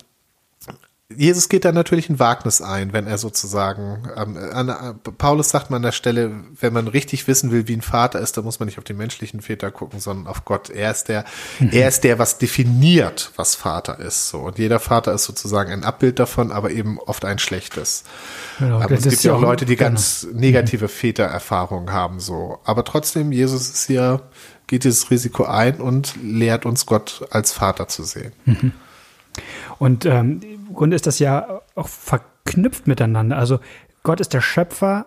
Jesus 1.16 1.48
geht 1.48 1.64
da 1.64 1.72
natürlich 1.72 2.08
ein 2.08 2.20
Wagnis 2.20 2.62
ein, 2.62 2.92
wenn 2.92 3.06
er 3.06 3.18
sozusagen, 3.18 4.08
ähm, 4.16 4.36
an, 4.52 5.00
Paulus 5.18 5.48
sagt 5.48 5.70
man 5.70 5.78
an 5.78 5.82
der 5.82 5.92
Stelle, 5.92 6.30
wenn 6.60 6.72
man 6.72 6.86
richtig 6.86 7.26
wissen 7.26 7.50
will, 7.50 7.66
wie 7.66 7.76
ein 7.76 7.82
Vater 7.82 8.20
ist, 8.20 8.36
dann 8.36 8.44
muss 8.44 8.60
man 8.60 8.66
nicht 8.66 8.78
auf 8.78 8.84
die 8.84 8.94
menschlichen 8.94 9.40
Väter 9.40 9.72
gucken, 9.72 9.98
sondern 9.98 10.28
auf 10.28 10.44
Gott. 10.44 10.70
Er 10.70 10.92
ist 10.92 11.08
der, 11.08 11.24
mhm. 11.58 11.70
er 11.72 11.88
ist 11.88 12.04
der, 12.04 12.20
was 12.20 12.38
definiert, 12.38 13.32
was 13.34 13.56
Vater 13.56 13.98
ist. 13.98 14.28
So. 14.28 14.38
Und 14.38 14.58
jeder 14.58 14.78
Vater 14.78 15.12
ist 15.12 15.24
sozusagen 15.24 15.72
ein 15.72 15.82
Abbild 15.82 16.20
davon, 16.20 16.52
aber 16.52 16.70
eben 16.70 17.00
oft 17.00 17.24
ein 17.24 17.40
schlechtes. 17.40 18.04
Genau, 18.60 18.80
ähm, 18.80 18.92
es 18.92 19.02
gibt 19.02 19.24
ja 19.24 19.34
auch 19.34 19.40
Leute, 19.40 19.64
die 19.64 19.76
genau. 19.76 19.90
ganz 19.90 20.28
negative 20.32 20.86
Vätererfahrungen 20.88 21.92
haben, 21.92 22.20
so. 22.20 22.60
Aber 22.64 22.84
trotzdem, 22.84 23.32
Jesus 23.32 23.68
ist 23.68 23.86
hier, 23.88 24.22
geht 24.68 24.84
dieses 24.84 25.10
Risiko 25.10 25.44
ein 25.44 25.80
und 25.80 26.14
lehrt 26.22 26.66
uns 26.66 26.86
Gott 26.86 27.26
als 27.30 27.52
Vater 27.52 27.88
zu 27.88 28.04
sehen. 28.04 28.32
Mhm. 28.44 28.72
Und 29.78 30.06
ähm, 30.06 30.40
Grunde 30.74 30.96
ist 30.96 31.06
das 31.06 31.18
ja 31.18 31.60
auch 31.74 31.88
verknüpft 31.88 32.86
miteinander. 32.86 33.36
Also 33.36 33.60
Gott 34.02 34.20
ist 34.20 34.32
der 34.32 34.40
Schöpfer 34.40 35.06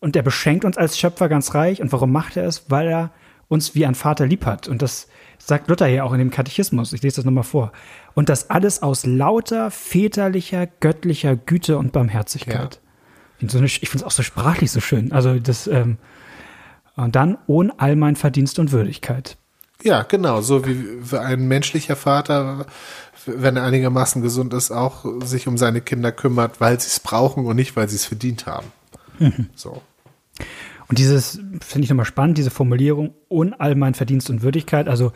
und 0.00 0.16
er 0.16 0.22
beschenkt 0.22 0.64
uns 0.64 0.76
als 0.76 0.98
Schöpfer 0.98 1.28
ganz 1.28 1.54
reich. 1.54 1.80
Und 1.80 1.92
warum 1.92 2.12
macht 2.12 2.36
er 2.36 2.46
es? 2.46 2.70
Weil 2.70 2.88
er 2.88 3.10
uns 3.48 3.74
wie 3.74 3.86
ein 3.86 3.94
Vater 3.94 4.26
lieb 4.26 4.44
hat. 4.44 4.68
Und 4.68 4.82
das 4.82 5.08
sagt 5.38 5.68
Luther 5.68 5.86
hier 5.86 6.04
auch 6.04 6.12
in 6.12 6.18
dem 6.18 6.30
Katechismus. 6.30 6.92
Ich 6.92 7.02
lese 7.02 7.16
das 7.16 7.24
nochmal 7.24 7.44
vor. 7.44 7.72
Und 8.14 8.28
das 8.28 8.50
alles 8.50 8.82
aus 8.82 9.06
lauter 9.06 9.70
väterlicher, 9.70 10.66
göttlicher 10.66 11.36
Güte 11.36 11.78
und 11.78 11.92
Barmherzigkeit. 11.92 12.80
Ja. 13.40 13.46
Ich 13.48 13.50
finde 13.50 13.66
es 13.66 14.02
auch 14.02 14.10
so 14.10 14.22
sprachlich 14.22 14.70
so 14.70 14.80
schön. 14.80 15.12
Also 15.12 15.38
das, 15.38 15.66
ähm, 15.66 15.98
und 16.96 17.14
dann 17.14 17.38
ohne 17.46 17.78
all 17.78 17.94
mein 17.96 18.16
Verdienst 18.16 18.58
und 18.58 18.72
Würdigkeit. 18.72 19.36
Ja, 19.82 20.02
genau. 20.02 20.40
So 20.40 20.64
wie 20.66 21.16
ein 21.16 21.46
menschlicher 21.46 21.96
Vater 21.96 22.66
wenn 23.26 23.56
er 23.56 23.64
einigermaßen 23.64 24.22
gesund 24.22 24.54
ist, 24.54 24.70
auch 24.70 25.04
sich 25.24 25.48
um 25.48 25.58
seine 25.58 25.80
Kinder 25.80 26.12
kümmert, 26.12 26.60
weil 26.60 26.80
sie 26.80 26.88
es 26.88 27.00
brauchen 27.00 27.46
und 27.46 27.56
nicht, 27.56 27.76
weil 27.76 27.88
sie 27.88 27.96
es 27.96 28.04
verdient 28.04 28.46
haben. 28.46 28.66
Mhm. 29.18 29.48
So. 29.54 29.82
Und 30.88 30.98
dieses 30.98 31.40
finde 31.60 31.84
ich 31.84 31.90
nochmal 31.90 32.06
spannend, 32.06 32.38
diese 32.38 32.50
Formulierung, 32.50 33.14
und 33.28 33.54
all 33.54 33.74
mein 33.74 33.94
Verdienst 33.94 34.30
und 34.30 34.42
Würdigkeit. 34.42 34.88
Also 34.88 35.12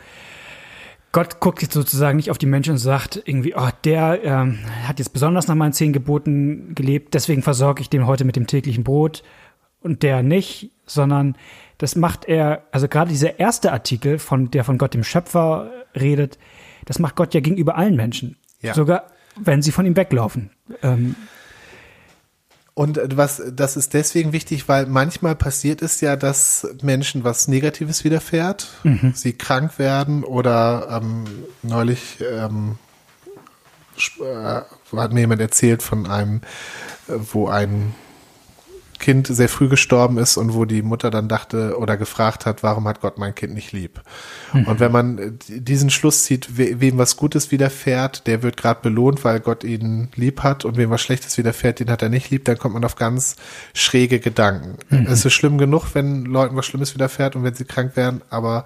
Gott 1.11 1.39
guckt 1.39 1.61
jetzt 1.61 1.73
sozusagen 1.73 2.17
nicht 2.17 2.31
auf 2.31 2.37
die 2.37 2.45
Menschen 2.45 2.71
und 2.71 2.77
sagt 2.77 3.21
irgendwie, 3.25 3.53
oh, 3.55 3.69
der 3.83 4.23
ähm, 4.23 4.59
hat 4.87 4.99
jetzt 4.99 5.13
besonders 5.13 5.47
nach 5.47 5.55
meinen 5.55 5.73
zehn 5.73 5.93
Geboten 5.93 6.73
gelebt, 6.73 7.13
deswegen 7.13 7.41
versorge 7.41 7.81
ich 7.81 7.89
den 7.89 8.05
heute 8.05 8.23
mit 8.23 8.35
dem 8.35 8.47
täglichen 8.47 8.83
Brot 8.83 9.23
und 9.81 10.03
der 10.03 10.23
nicht, 10.23 10.71
sondern 10.85 11.35
das 11.77 11.95
macht 11.95 12.25
er, 12.25 12.63
also 12.71 12.87
gerade 12.87 13.09
dieser 13.09 13.39
erste 13.39 13.73
Artikel, 13.73 14.19
von 14.19 14.51
der 14.51 14.63
von 14.63 14.77
Gott 14.77 14.93
dem 14.93 15.03
Schöpfer 15.03 15.69
redet, 15.99 16.37
das 16.91 16.99
macht 16.99 17.15
Gott 17.15 17.33
ja 17.33 17.39
gegenüber 17.39 17.77
allen 17.77 17.95
Menschen. 17.95 18.35
Ja. 18.59 18.73
Sogar 18.73 19.05
wenn 19.37 19.61
sie 19.61 19.71
von 19.71 19.85
ihm 19.85 19.95
weglaufen. 19.95 20.51
Ähm, 20.83 21.15
und 22.73 22.99
was, 23.15 23.41
das 23.53 23.77
ist 23.77 23.93
deswegen 23.93 24.33
wichtig, 24.33 24.67
weil 24.67 24.87
manchmal 24.87 25.35
passiert 25.35 25.81
es 25.81 26.01
ja, 26.01 26.17
dass 26.17 26.67
Menschen 26.81 27.23
was 27.23 27.47
Negatives 27.47 28.03
widerfährt, 28.03 28.67
mhm. 28.83 29.13
sie 29.15 29.31
krank 29.33 29.79
werden 29.79 30.25
oder 30.25 30.99
ähm, 31.01 31.23
neulich 31.63 32.19
ähm, 32.21 32.77
äh, 34.19 34.61
hat 34.97 35.13
mir 35.13 35.21
jemand 35.21 35.39
erzählt 35.39 35.81
von 35.81 36.07
einem, 36.07 36.41
äh, 37.07 37.13
wo 37.31 37.47
ein 37.47 37.95
Kind 39.01 39.27
sehr 39.27 39.49
früh 39.49 39.67
gestorben 39.67 40.17
ist 40.17 40.37
und 40.37 40.53
wo 40.53 40.63
die 40.63 40.81
Mutter 40.81 41.11
dann 41.11 41.27
dachte 41.27 41.77
oder 41.77 41.97
gefragt 41.97 42.45
hat, 42.45 42.63
warum 42.63 42.87
hat 42.87 43.01
Gott 43.01 43.17
mein 43.17 43.35
Kind 43.35 43.53
nicht 43.53 43.73
lieb? 43.73 44.01
Mhm. 44.53 44.65
Und 44.67 44.79
wenn 44.79 44.91
man 44.91 45.39
diesen 45.49 45.89
Schluss 45.89 46.23
zieht, 46.23 46.57
wem 46.57 46.97
was 46.97 47.17
Gutes 47.17 47.51
widerfährt, 47.51 48.27
der 48.27 48.43
wird 48.43 48.55
gerade 48.55 48.79
belohnt, 48.81 49.25
weil 49.25 49.41
Gott 49.41 49.65
ihn 49.65 50.09
lieb 50.15 50.43
hat 50.43 50.63
und 50.63 50.77
wem 50.77 50.89
was 50.89 51.01
Schlechtes 51.01 51.37
widerfährt, 51.37 51.79
den 51.79 51.89
hat 51.89 52.01
er 52.01 52.09
nicht 52.09 52.29
lieb, 52.29 52.45
dann 52.45 52.57
kommt 52.57 52.75
man 52.75 52.85
auf 52.85 52.95
ganz 52.95 53.35
schräge 53.73 54.19
Gedanken. 54.19 54.77
Mhm. 54.89 55.07
Es 55.07 55.25
ist 55.25 55.33
schlimm 55.33 55.57
genug, 55.57 55.93
wenn 55.93 56.23
Leuten 56.23 56.55
was 56.55 56.65
Schlimmes 56.65 56.93
widerfährt 56.93 57.35
und 57.35 57.43
wenn 57.43 57.55
sie 57.55 57.65
krank 57.65 57.97
werden, 57.97 58.21
aber 58.29 58.63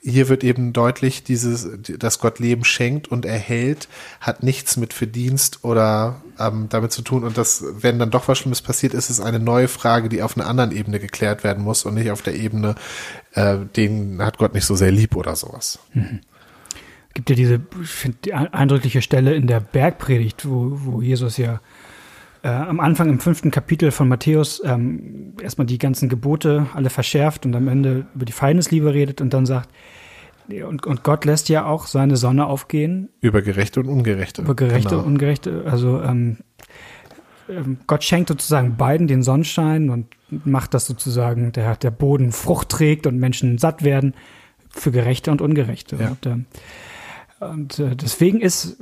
hier 0.00 0.28
wird 0.28 0.44
eben 0.44 0.72
deutlich, 0.72 1.24
dieses, 1.24 1.68
dass 1.98 2.18
Gott 2.18 2.38
Leben 2.38 2.64
schenkt 2.64 3.08
und 3.08 3.24
erhält, 3.24 3.88
hat 4.20 4.42
nichts 4.42 4.76
mit 4.76 4.92
Verdienst 4.92 5.64
oder 5.64 6.22
ähm, 6.38 6.66
damit 6.68 6.92
zu 6.92 7.02
tun. 7.02 7.24
Und 7.24 7.36
dass, 7.36 7.64
wenn 7.80 7.98
dann 7.98 8.10
doch 8.10 8.28
was 8.28 8.38
Schlimmes 8.38 8.62
passiert, 8.62 8.94
ist 8.94 9.10
es 9.10 9.20
eine 9.20 9.40
neue 9.40 9.68
Frage, 9.68 10.08
die 10.08 10.22
auf 10.22 10.36
einer 10.36 10.46
anderen 10.46 10.72
Ebene 10.72 11.00
geklärt 11.00 11.44
werden 11.44 11.64
muss 11.64 11.84
und 11.84 11.94
nicht 11.94 12.10
auf 12.10 12.22
der 12.22 12.36
Ebene, 12.36 12.76
äh, 13.32 13.58
den 13.76 14.22
hat 14.22 14.38
Gott 14.38 14.54
nicht 14.54 14.66
so 14.66 14.76
sehr 14.76 14.92
lieb 14.92 15.16
oder 15.16 15.34
sowas. 15.36 15.78
Mhm. 15.94 16.20
Gibt 17.14 17.30
ja 17.30 17.36
diese, 17.36 17.60
ich 17.82 17.88
finde, 17.88 18.18
die 18.24 18.34
eindrückliche 18.34 19.02
Stelle 19.02 19.34
in 19.34 19.48
der 19.48 19.60
Bergpredigt, 19.60 20.48
wo, 20.48 20.78
wo 20.84 21.02
Jesus 21.02 21.36
ja 21.36 21.60
äh, 22.48 22.68
am 22.68 22.80
Anfang 22.80 23.08
im 23.08 23.20
fünften 23.20 23.50
Kapitel 23.50 23.90
von 23.90 24.08
Matthäus 24.08 24.62
ähm, 24.64 25.34
erstmal 25.42 25.66
die 25.66 25.78
ganzen 25.78 26.08
Gebote 26.08 26.66
alle 26.74 26.90
verschärft 26.90 27.44
und 27.44 27.54
am 27.54 27.68
Ende 27.68 28.06
über 28.14 28.24
die 28.24 28.32
Feindesliebe 28.32 28.94
redet 28.94 29.20
und 29.20 29.34
dann 29.34 29.44
sagt, 29.44 29.68
und, 30.48 30.86
und 30.86 31.02
Gott 31.02 31.26
lässt 31.26 31.50
ja 31.50 31.66
auch 31.66 31.86
seine 31.86 32.16
Sonne 32.16 32.46
aufgehen. 32.46 33.10
Über 33.20 33.42
Gerechte 33.42 33.80
und 33.80 33.88
Ungerechte. 33.88 34.40
Über 34.40 34.54
Gerechte 34.54 34.90
genau. 34.90 35.02
und 35.02 35.06
Ungerechte. 35.06 35.64
Also 35.66 36.00
ähm, 36.00 36.38
ähm, 37.50 37.78
Gott 37.86 38.02
schenkt 38.02 38.30
sozusagen 38.30 38.76
beiden 38.76 39.08
den 39.08 39.22
Sonnenschein 39.22 39.90
und 39.90 40.06
macht 40.30 40.72
das 40.72 40.86
sozusagen, 40.86 41.52
der, 41.52 41.76
der 41.76 41.90
Boden 41.90 42.32
Frucht 42.32 42.70
trägt 42.70 43.06
und 43.06 43.18
Menschen 43.18 43.58
satt 43.58 43.84
werden 43.84 44.14
für 44.70 44.90
Gerechte 44.90 45.30
und 45.30 45.42
Ungerechte. 45.42 45.96
Ja. 45.96 46.08
Und, 46.08 46.26
ähm, 46.26 46.46
Und 47.40 47.78
äh, 47.78 47.94
deswegen 47.94 48.40
ist 48.40 48.78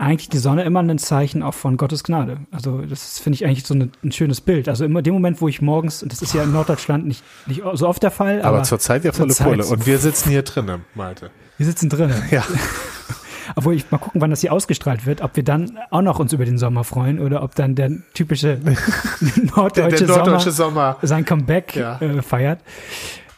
eigentlich 0.00 0.30
die 0.30 0.38
Sonne 0.38 0.62
immer 0.62 0.80
ein 0.80 0.98
Zeichen 0.98 1.42
auch 1.42 1.52
von 1.52 1.76
Gottes 1.76 2.04
Gnade. 2.04 2.38
Also 2.50 2.80
das 2.80 3.18
finde 3.18 3.36
ich 3.36 3.44
eigentlich 3.44 3.66
so 3.66 3.74
eine, 3.74 3.90
ein 4.02 4.12
schönes 4.12 4.40
Bild. 4.40 4.68
Also 4.68 4.86
immer 4.86 5.02
dem 5.02 5.12
Moment, 5.12 5.40
wo 5.42 5.48
ich 5.48 5.60
morgens, 5.60 6.02
und 6.02 6.10
das 6.10 6.22
ist 6.22 6.32
ja 6.32 6.42
in 6.42 6.52
Norddeutschland 6.52 7.06
nicht, 7.06 7.22
nicht 7.46 7.62
so 7.74 7.86
oft 7.86 8.02
der 8.02 8.10
Fall. 8.10 8.40
Aber, 8.40 8.56
aber 8.56 8.62
zurzeit 8.62 9.04
ja 9.04 9.12
volle 9.12 9.34
Pulle. 9.34 9.66
Und 9.66 9.86
wir 9.86 9.98
sitzen 9.98 10.30
hier 10.30 10.42
drinnen, 10.42 10.86
Malte. 10.94 11.30
Wir 11.58 11.66
sitzen 11.66 11.88
drinnen. 11.88 12.22
Ja. 12.30 12.44
Obwohl 13.56 13.74
ich 13.74 13.90
mal 13.90 13.98
gucken, 13.98 14.20
wann 14.20 14.30
das 14.30 14.40
hier 14.40 14.52
ausgestrahlt 14.52 15.06
wird, 15.06 15.22
ob 15.22 15.34
wir 15.34 15.42
dann 15.42 15.76
auch 15.90 16.02
noch 16.02 16.20
uns 16.20 16.32
über 16.32 16.44
den 16.44 16.56
Sommer 16.56 16.84
freuen 16.84 17.18
oder 17.18 17.42
ob 17.42 17.56
dann 17.56 17.74
der 17.74 17.90
typische 18.14 18.60
norddeutsche, 19.56 20.06
der, 20.06 20.06
der 20.06 20.06
norddeutsche 20.06 20.52
Sommer, 20.52 20.92
Sommer, 20.92 20.96
sein 21.02 21.24
Comeback 21.24 21.74
ja. 21.74 22.00
äh, 22.00 22.22
feiert. 22.22 22.60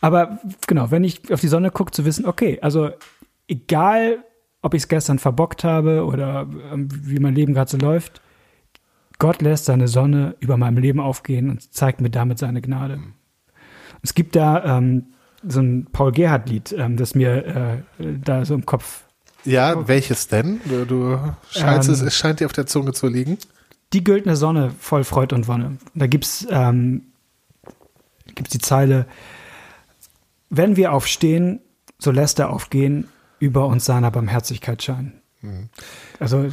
Aber 0.03 0.39
genau, 0.67 0.91
wenn 0.91 1.03
ich 1.03 1.33
auf 1.33 1.41
die 1.41 1.49
Sonne 1.49 1.71
gucke, 1.71 1.93
zu 1.93 2.05
wissen, 2.05 2.27
okay, 2.27 2.59
also 2.61 2.91
egal, 3.49 4.19
ob 4.63 4.75
ich 4.75 4.83
es 4.83 4.89
gestern 4.89 5.19
verbockt 5.19 5.65
habe 5.65 6.05
oder 6.05 6.49
ähm, 6.73 6.89
wie 6.91 7.19
mein 7.19 7.35
Leben 7.35 7.55
gerade 7.55 7.71
so 7.71 7.77
läuft, 7.77 8.23
Gott 9.19 9.43
lässt 9.43 9.67
seine 9.67 9.89
Sonne 9.89 10.37
über 10.41 10.57
meinem 10.57 10.79
Leben 10.79 11.01
aufgehen 11.01 11.51
und 11.51 11.73
zeigt 11.75 12.01
mir 12.01 12.11
damit 12.11 12.39
seine 12.39 12.63
Gnade. 12.63 13.01
Es 14.03 14.15
gibt 14.15 14.35
da 14.35 14.79
ähm, 14.79 15.07
so 15.47 15.61
ein 15.61 15.87
Paul 15.93 16.13
Gerhardt-Lied, 16.13 16.73
ähm, 16.73 16.97
das 16.97 17.15
mir 17.15 17.85
äh, 17.99 18.05
da 18.25 18.45
so 18.45 18.55
im 18.55 18.67
Kopf 18.67 19.05
ja, 19.45 19.77
oh. 19.77 19.89
welches 19.89 20.29
denn? 20.29 20.61
Du, 20.65 20.85
du 20.85 21.19
scheinst 21.51 21.89
ähm, 21.89 21.95
es, 21.95 22.01
es 22.01 22.15
scheint 22.15 22.41
dir 22.41 22.47
auf 22.47 22.53
der 22.53 22.67
Zunge 22.67 22.93
zu 22.93 23.09
liegen. 23.09 23.39
Die 23.93 24.05
güldene 24.05 24.37
Sonne 24.37 24.73
voll 24.79 25.05
Freud 25.05 25.35
und 25.35 25.49
Wonne. 25.49 25.79
Da 25.95 26.07
gibt's 26.07 26.47
ähm, 26.49 27.03
gibt's 28.35 28.53
die 28.53 28.61
Zeile: 28.61 29.07
Wenn 30.49 30.77
wir 30.77 30.93
aufstehen, 30.93 31.61
so 31.99 32.11
lässt 32.11 32.39
er 32.39 32.51
aufgehen 32.51 33.09
über 33.43 33.67
uns 33.67 33.85
seiner 33.85 34.13
Barmherzigkeit 34.13 34.81
scheinen. 34.85 35.15
Mhm. 35.41 35.69
Also 36.21 36.47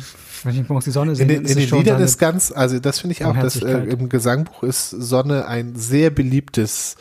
wenn 0.44 0.56
ich 0.56 0.68
morgens 0.68 0.86
die 0.86 0.92
Sonne 0.92 1.16
sehe, 1.16 1.28
in 1.28 1.30
den, 1.30 1.46
in 1.46 1.56
den 1.56 1.70
Liedern 1.70 2.02
ist 2.02 2.18
ganz, 2.18 2.52
also 2.52 2.80
das 2.80 3.00
finde 3.00 3.12
ich 3.14 3.24
auch, 3.26 3.38
dass 3.38 3.62
äh, 3.62 3.78
im 3.78 4.10
Gesangbuch 4.10 4.64
ist 4.64 4.90
Sonne 4.90 5.46
ein 5.46 5.76
sehr 5.76 6.10
beliebtes 6.10 6.96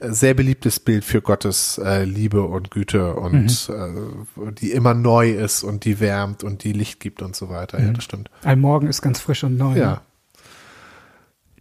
sehr 0.00 0.34
beliebtes 0.34 0.78
Bild 0.78 1.04
für 1.04 1.20
Gottes 1.20 1.78
äh, 1.84 2.04
Liebe 2.04 2.42
und 2.42 2.70
Güte 2.70 3.14
und 3.14 3.68
mhm. 3.68 4.46
äh, 4.46 4.52
die 4.52 4.70
immer 4.70 4.94
neu 4.94 5.32
ist 5.32 5.64
und 5.64 5.84
die 5.84 5.98
wärmt 5.98 6.44
und 6.44 6.62
die 6.62 6.72
Licht 6.72 7.00
gibt 7.00 7.20
und 7.20 7.34
so 7.34 7.48
weiter. 7.48 7.80
Mhm. 7.80 7.86
Ja, 7.86 7.92
das 7.94 8.04
stimmt. 8.04 8.30
Ein 8.44 8.60
Morgen 8.60 8.86
ist 8.86 9.02
ganz 9.02 9.18
frisch 9.18 9.42
und 9.42 9.56
neu. 9.56 9.76
Ja. 9.76 9.90
Ne? 9.90 10.00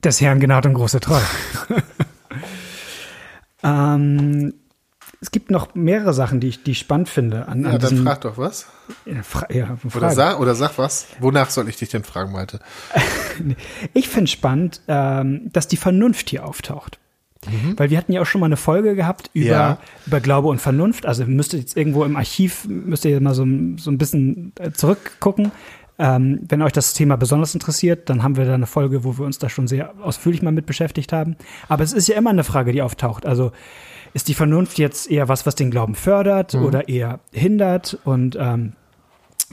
Des 0.03 0.21
Herrn 0.21 0.39
Gnade 0.39 0.69
und 0.69 0.75
große 0.75 0.99
Treue. 0.99 1.23
ähm, 3.63 4.53
es 5.19 5.31
gibt 5.31 5.49
noch 5.49 5.73
mehrere 5.73 6.13
Sachen, 6.13 6.39
die 6.39 6.47
ich, 6.47 6.63
die 6.63 6.71
ich 6.71 6.79
spannend 6.79 7.09
finde. 7.09 7.47
An, 7.47 7.65
an 7.65 7.73
ja, 7.73 7.77
dann 7.77 8.03
frag 8.03 8.21
doch 8.21 8.37
was. 8.37 8.67
Ja, 9.05 9.23
fra 9.23 9.51
ja, 9.51 9.77
oder, 9.95 10.11
sag, 10.11 10.39
oder 10.39 10.55
sag 10.55 10.77
was. 10.77 11.07
Wonach 11.19 11.49
soll 11.49 11.67
ich 11.69 11.77
dich 11.77 11.89
denn 11.89 12.03
fragen, 12.03 12.31
Malte? 12.31 12.59
ich 13.93 14.09
finde 14.09 14.29
spannend, 14.29 14.81
ähm, 14.87 15.49
dass 15.51 15.67
die 15.67 15.77
Vernunft 15.77 16.29
hier 16.29 16.45
auftaucht. 16.45 16.99
Mhm. 17.45 17.77
Weil 17.77 17.89
wir 17.89 17.97
hatten 17.97 18.11
ja 18.11 18.21
auch 18.21 18.25
schon 18.25 18.41
mal 18.41 18.47
eine 18.47 18.57
Folge 18.57 18.95
gehabt 18.95 19.29
über, 19.33 19.47
ja. 19.47 19.77
über 20.05 20.19
Glaube 20.19 20.49
und 20.49 20.59
Vernunft. 20.59 21.05
Also 21.05 21.25
müsst 21.25 21.53
ihr 21.53 21.59
jetzt 21.59 21.75
irgendwo 21.75 22.03
im 22.03 22.15
Archiv, 22.15 22.65
müsst 22.67 23.05
ihr 23.05 23.19
mal 23.19 23.33
so, 23.33 23.45
so 23.77 23.91
ein 23.91 23.97
bisschen 23.97 24.53
äh, 24.59 24.71
zurückgucken. 24.71 25.51
Ähm, 25.99 26.41
wenn 26.47 26.61
euch 26.61 26.73
das 26.73 26.93
Thema 26.93 27.17
besonders 27.17 27.55
interessiert, 27.55 28.09
dann 28.09 28.21
haben 28.21 28.37
wir 28.37 28.45
da 28.45 28.53
eine 28.53 28.67
Folge, 28.67 29.03
wo 29.03 29.17
wir 29.17 29.25
uns 29.25 29.39
da 29.39 29.49
schon 29.49 29.67
sehr 29.67 29.93
ausführlich 30.01 30.43
mal 30.43 30.51
mit 30.51 30.67
beschäftigt 30.67 31.11
haben. 31.11 31.35
Aber 31.67 31.83
es 31.83 31.93
ist 31.93 32.07
ja 32.07 32.15
immer 32.15 32.29
eine 32.29 32.43
Frage, 32.43 32.71
die 32.71 32.83
auftaucht. 32.83 33.25
Also 33.25 33.51
ist 34.13 34.27
die 34.27 34.35
Vernunft 34.35 34.77
jetzt 34.77 35.09
eher 35.09 35.27
was, 35.27 35.45
was 35.45 35.55
den 35.55 35.71
Glauben 35.71 35.95
fördert 35.95 36.53
mhm. 36.53 36.65
oder 36.65 36.87
eher 36.87 37.19
hindert? 37.31 37.97
Und 38.03 38.37
ähm, 38.39 38.73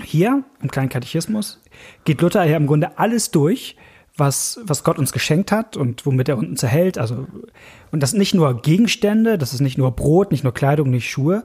hier 0.03 0.43
im 0.61 0.71
kleinen 0.71 0.89
Katechismus 0.89 1.61
geht 2.05 2.21
Luther 2.21 2.45
ja 2.45 2.57
im 2.57 2.67
Grunde 2.67 2.99
alles 2.99 3.31
durch, 3.31 3.77
was, 4.17 4.61
was 4.63 4.85
Gott 4.85 4.99
uns 4.99 5.13
geschenkt 5.13 5.51
hat 5.51 5.77
und 5.77 6.07
womit 6.07 6.29
er 6.29 6.39
uns 6.39 6.63
erhält. 6.63 6.99
Also, 6.99 7.27
und 7.91 8.03
das 8.03 8.13
nicht 8.13 8.35
nur 8.35 8.61
Gegenstände, 8.61 9.39
das 9.39 9.55
ist 9.55 9.61
nicht 9.61 9.79
nur 9.79 9.93
Brot, 9.93 10.31
nicht 10.31 10.45
nur 10.45 10.55
Kleidung, 10.55 10.91
nicht 10.91 11.11
Schuhe, 11.11 11.43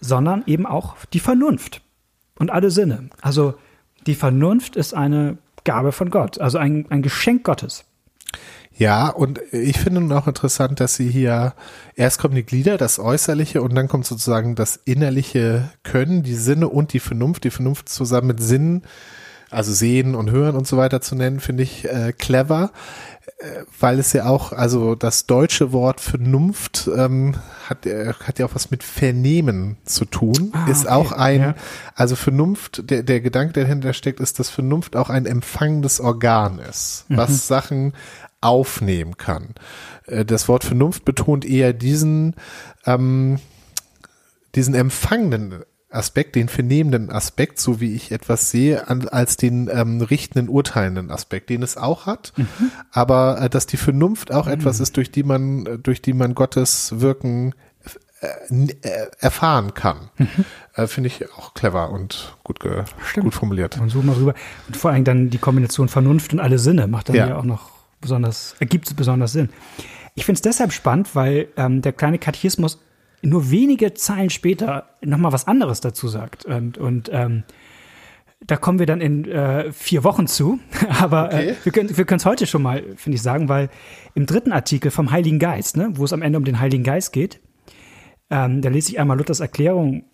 sondern 0.00 0.44
eben 0.46 0.66
auch 0.66 0.96
die 1.12 1.20
Vernunft 1.20 1.82
und 2.38 2.50
alle 2.50 2.70
Sinne. 2.70 3.10
Also, 3.20 3.54
die 4.06 4.14
Vernunft 4.14 4.76
ist 4.76 4.94
eine 4.94 5.38
Gabe 5.64 5.92
von 5.92 6.10
Gott, 6.10 6.40
also 6.40 6.58
ein, 6.58 6.86
ein 6.90 7.02
Geschenk 7.02 7.44
Gottes. 7.44 7.84
Ja, 8.78 9.08
und 9.08 9.40
ich 9.52 9.78
finde 9.78 10.00
nun 10.00 10.12
auch 10.12 10.26
interessant, 10.26 10.80
dass 10.80 10.96
sie 10.96 11.08
hier, 11.08 11.54
erst 11.94 12.18
kommen 12.18 12.34
die 12.34 12.44
Glieder, 12.44 12.76
das 12.76 12.98
Äußerliche, 12.98 13.62
und 13.62 13.74
dann 13.74 13.88
kommt 13.88 14.04
sozusagen 14.04 14.54
das 14.54 14.78
innerliche 14.84 15.70
Können, 15.82 16.22
die 16.22 16.34
Sinne 16.34 16.68
und 16.68 16.92
die 16.92 17.00
Vernunft, 17.00 17.44
die 17.44 17.50
Vernunft 17.50 17.88
zusammen 17.88 18.26
mit 18.26 18.42
Sinnen 18.42 18.82
also 19.50 19.72
sehen 19.72 20.14
und 20.14 20.30
hören 20.30 20.56
und 20.56 20.66
so 20.66 20.76
weiter 20.76 21.00
zu 21.00 21.14
nennen, 21.14 21.40
finde 21.40 21.62
ich 21.62 21.84
äh, 21.84 22.12
clever, 22.12 22.72
äh, 23.38 23.64
weil 23.78 23.98
es 23.98 24.12
ja 24.12 24.26
auch, 24.26 24.52
also 24.52 24.94
das 24.94 25.26
deutsche 25.26 25.72
Wort 25.72 26.00
Vernunft 26.00 26.90
ähm, 26.94 27.34
hat, 27.68 27.86
äh, 27.86 28.12
hat 28.12 28.38
ja 28.38 28.46
auch 28.46 28.54
was 28.54 28.70
mit 28.70 28.82
Vernehmen 28.82 29.76
zu 29.84 30.04
tun, 30.04 30.52
ah, 30.52 30.66
ist 30.68 30.86
okay. 30.86 30.94
auch 30.94 31.12
ein, 31.12 31.40
ja. 31.40 31.54
also 31.94 32.16
Vernunft, 32.16 32.90
der, 32.90 33.02
der 33.02 33.20
Gedanke, 33.20 33.52
der 33.52 33.64
dahinter 33.64 33.92
steckt, 33.92 34.20
ist, 34.20 34.38
dass 34.38 34.50
Vernunft 34.50 34.96
auch 34.96 35.10
ein 35.10 35.26
empfangendes 35.26 36.00
Organ 36.00 36.58
ist, 36.58 37.04
mhm. 37.08 37.16
was 37.16 37.46
Sachen 37.46 37.92
aufnehmen 38.40 39.16
kann. 39.16 39.54
Äh, 40.06 40.24
das 40.24 40.48
Wort 40.48 40.64
Vernunft 40.64 41.04
betont 41.04 41.44
eher 41.44 41.72
diesen, 41.72 42.34
ähm, 42.84 43.38
diesen 44.54 44.74
empfangenen 44.74 45.62
Aspekt, 45.90 46.34
den 46.34 46.48
vernehmenden 46.48 47.10
Aspekt, 47.10 47.60
so 47.60 47.80
wie 47.80 47.94
ich 47.94 48.10
etwas 48.10 48.50
sehe, 48.50 48.88
an, 48.88 49.08
als 49.08 49.36
den 49.36 49.70
ähm, 49.72 50.00
richtenden, 50.00 50.48
urteilenden 50.48 51.10
Aspekt, 51.10 51.48
den 51.48 51.62
es 51.62 51.76
auch 51.76 52.06
hat, 52.06 52.32
mhm. 52.36 52.72
aber 52.90 53.40
äh, 53.40 53.50
dass 53.50 53.66
die 53.66 53.76
Vernunft 53.76 54.32
auch 54.32 54.46
mhm. 54.46 54.52
etwas 54.52 54.80
ist, 54.80 54.96
durch 54.96 55.10
die 55.10 55.22
man, 55.22 55.80
durch 55.82 56.02
die 56.02 56.12
man 56.12 56.34
Gottes 56.34 57.00
Wirken 57.00 57.54
äh, 58.20 58.26
äh 58.82 59.06
erfahren 59.20 59.74
kann. 59.74 60.10
Mhm. 60.18 60.28
Äh, 60.74 60.86
Finde 60.88 61.06
ich 61.06 61.32
auch 61.32 61.54
clever 61.54 61.90
und 61.90 62.36
gut, 62.42 62.58
ge 62.58 62.84
gut 63.20 63.34
formuliert. 63.34 63.78
Und 63.78 63.90
so 63.90 64.02
mal 64.02 64.16
rüber. 64.16 64.34
Und 64.66 64.76
vor 64.76 64.90
allem 64.90 65.04
dann 65.04 65.30
die 65.30 65.38
Kombination 65.38 65.88
Vernunft 65.88 66.32
und 66.32 66.40
alle 66.40 66.58
Sinne 66.58 66.88
macht 66.88 67.08
dann 67.08 67.16
ja, 67.16 67.28
ja 67.28 67.36
auch 67.36 67.44
noch 67.44 67.70
besonders, 68.00 68.56
ergibt 68.58 68.94
besonders 68.96 69.32
Sinn. 69.32 69.50
Ich 70.16 70.24
finde 70.24 70.38
es 70.38 70.42
deshalb 70.42 70.72
spannend, 70.72 71.14
weil 71.14 71.48
ähm, 71.56 71.82
der 71.82 71.92
kleine 71.92 72.18
Katechismus 72.18 72.78
nur 73.22 73.50
wenige 73.50 73.94
Zeilen 73.94 74.30
später 74.30 74.90
nochmal 75.02 75.32
was 75.32 75.46
anderes 75.46 75.80
dazu 75.80 76.08
sagt. 76.08 76.44
Und, 76.44 76.78
und 76.78 77.10
ähm, 77.12 77.44
da 78.40 78.56
kommen 78.56 78.78
wir 78.78 78.86
dann 78.86 79.00
in 79.00 79.24
äh, 79.24 79.72
vier 79.72 80.04
Wochen 80.04 80.26
zu. 80.26 80.60
Aber 81.00 81.32
äh, 81.32 81.54
okay. 81.66 81.80
äh, 81.80 81.96
wir 81.96 82.04
können 82.04 82.18
es 82.18 82.26
heute 82.26 82.46
schon 82.46 82.62
mal, 82.62 82.82
finde 82.96 83.16
ich, 83.16 83.22
sagen, 83.22 83.48
weil 83.48 83.70
im 84.14 84.26
dritten 84.26 84.52
Artikel 84.52 84.90
vom 84.90 85.10
Heiligen 85.10 85.38
Geist, 85.38 85.76
ne, 85.76 85.90
wo 85.94 86.04
es 86.04 86.12
am 86.12 86.22
Ende 86.22 86.38
um 86.38 86.44
den 86.44 86.60
Heiligen 86.60 86.84
Geist 86.84 87.12
geht, 87.12 87.40
ähm, 88.30 88.60
da 88.60 88.68
lese 88.68 88.90
ich 88.90 89.00
einmal 89.00 89.16
Luthers 89.16 89.40
Erklärung 89.40 90.04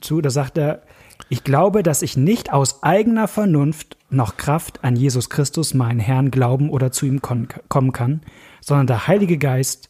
zu. 0.00 0.20
Da 0.20 0.30
sagt 0.30 0.58
er, 0.58 0.82
ich 1.28 1.44
glaube, 1.44 1.82
dass 1.82 2.02
ich 2.02 2.16
nicht 2.16 2.52
aus 2.52 2.82
eigener 2.82 3.28
Vernunft 3.28 3.96
noch 4.10 4.36
Kraft 4.36 4.84
an 4.84 4.96
Jesus 4.96 5.30
Christus, 5.30 5.74
meinen 5.74 6.00
Herrn, 6.00 6.30
glauben 6.30 6.70
oder 6.70 6.92
zu 6.92 7.06
ihm 7.06 7.20
kommen 7.22 7.92
kann, 7.92 8.22
sondern 8.60 8.86
der 8.86 9.06
Heilige 9.06 9.38
Geist 9.38 9.88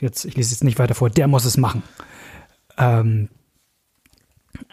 jetzt, 0.00 0.24
ich 0.24 0.36
lese 0.36 0.52
jetzt 0.52 0.64
nicht 0.64 0.78
weiter 0.78 0.94
vor, 0.94 1.10
der 1.10 1.28
muss 1.28 1.44
es 1.44 1.56
machen. 1.56 1.82
Ähm, 2.76 3.28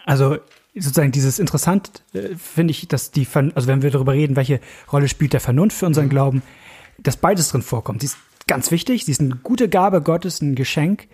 also 0.04 0.38
sozusagen 0.74 1.12
dieses 1.12 1.38
interessant 1.38 2.02
äh, 2.12 2.34
finde 2.36 2.70
ich, 2.72 2.88
dass 2.88 3.10
die, 3.10 3.26
also 3.54 3.68
wenn 3.68 3.82
wir 3.82 3.90
darüber 3.90 4.12
reden, 4.12 4.36
welche 4.36 4.60
Rolle 4.92 5.08
spielt 5.08 5.32
der 5.32 5.40
Vernunft 5.40 5.76
für 5.76 5.86
unseren 5.86 6.06
mhm. 6.06 6.10
Glauben, 6.10 6.42
dass 6.98 7.16
beides 7.16 7.50
drin 7.50 7.62
vorkommt. 7.62 8.00
Sie 8.00 8.06
ist 8.06 8.18
ganz 8.46 8.70
wichtig, 8.70 9.04
sie 9.04 9.12
ist 9.12 9.20
eine 9.20 9.36
gute 9.36 9.68
Gabe 9.68 10.02
Gottes, 10.02 10.40
ein 10.40 10.54
Geschenk, 10.54 11.08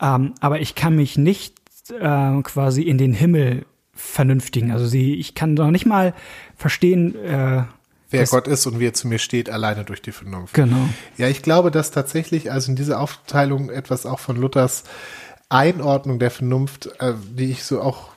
ähm, 0.00 0.34
aber 0.40 0.60
ich 0.60 0.74
kann 0.74 0.96
mich 0.96 1.16
nicht 1.16 1.54
äh, 1.90 2.42
quasi 2.42 2.82
in 2.82 2.98
den 2.98 3.12
Himmel 3.12 3.66
vernünftigen. 3.92 4.70
Also 4.70 4.86
sie, 4.86 5.14
ich 5.14 5.34
kann 5.34 5.54
noch 5.54 5.70
nicht 5.70 5.86
mal 5.86 6.14
verstehen, 6.56 7.14
äh, 7.24 7.64
wer 8.10 8.20
das, 8.20 8.30
Gott 8.30 8.48
ist 8.48 8.66
und 8.66 8.80
wie 8.80 8.86
er 8.86 8.94
zu 8.94 9.08
mir 9.08 9.18
steht, 9.18 9.50
alleine 9.50 9.84
durch 9.84 10.02
die 10.02 10.12
Vernunft. 10.12 10.54
Genau. 10.54 10.88
Ja, 11.16 11.28
ich 11.28 11.42
glaube, 11.42 11.70
dass 11.70 11.90
tatsächlich, 11.90 12.50
also 12.52 12.70
in 12.70 12.76
dieser 12.76 13.00
Aufteilung 13.00 13.70
etwas 13.70 14.06
auch 14.06 14.20
von 14.20 14.36
Luthers 14.36 14.84
Einordnung 15.48 16.18
der 16.18 16.30
Vernunft, 16.30 16.90
äh, 16.98 17.14
die 17.36 17.50
ich 17.50 17.64
so 17.64 17.80
auch 17.80 18.10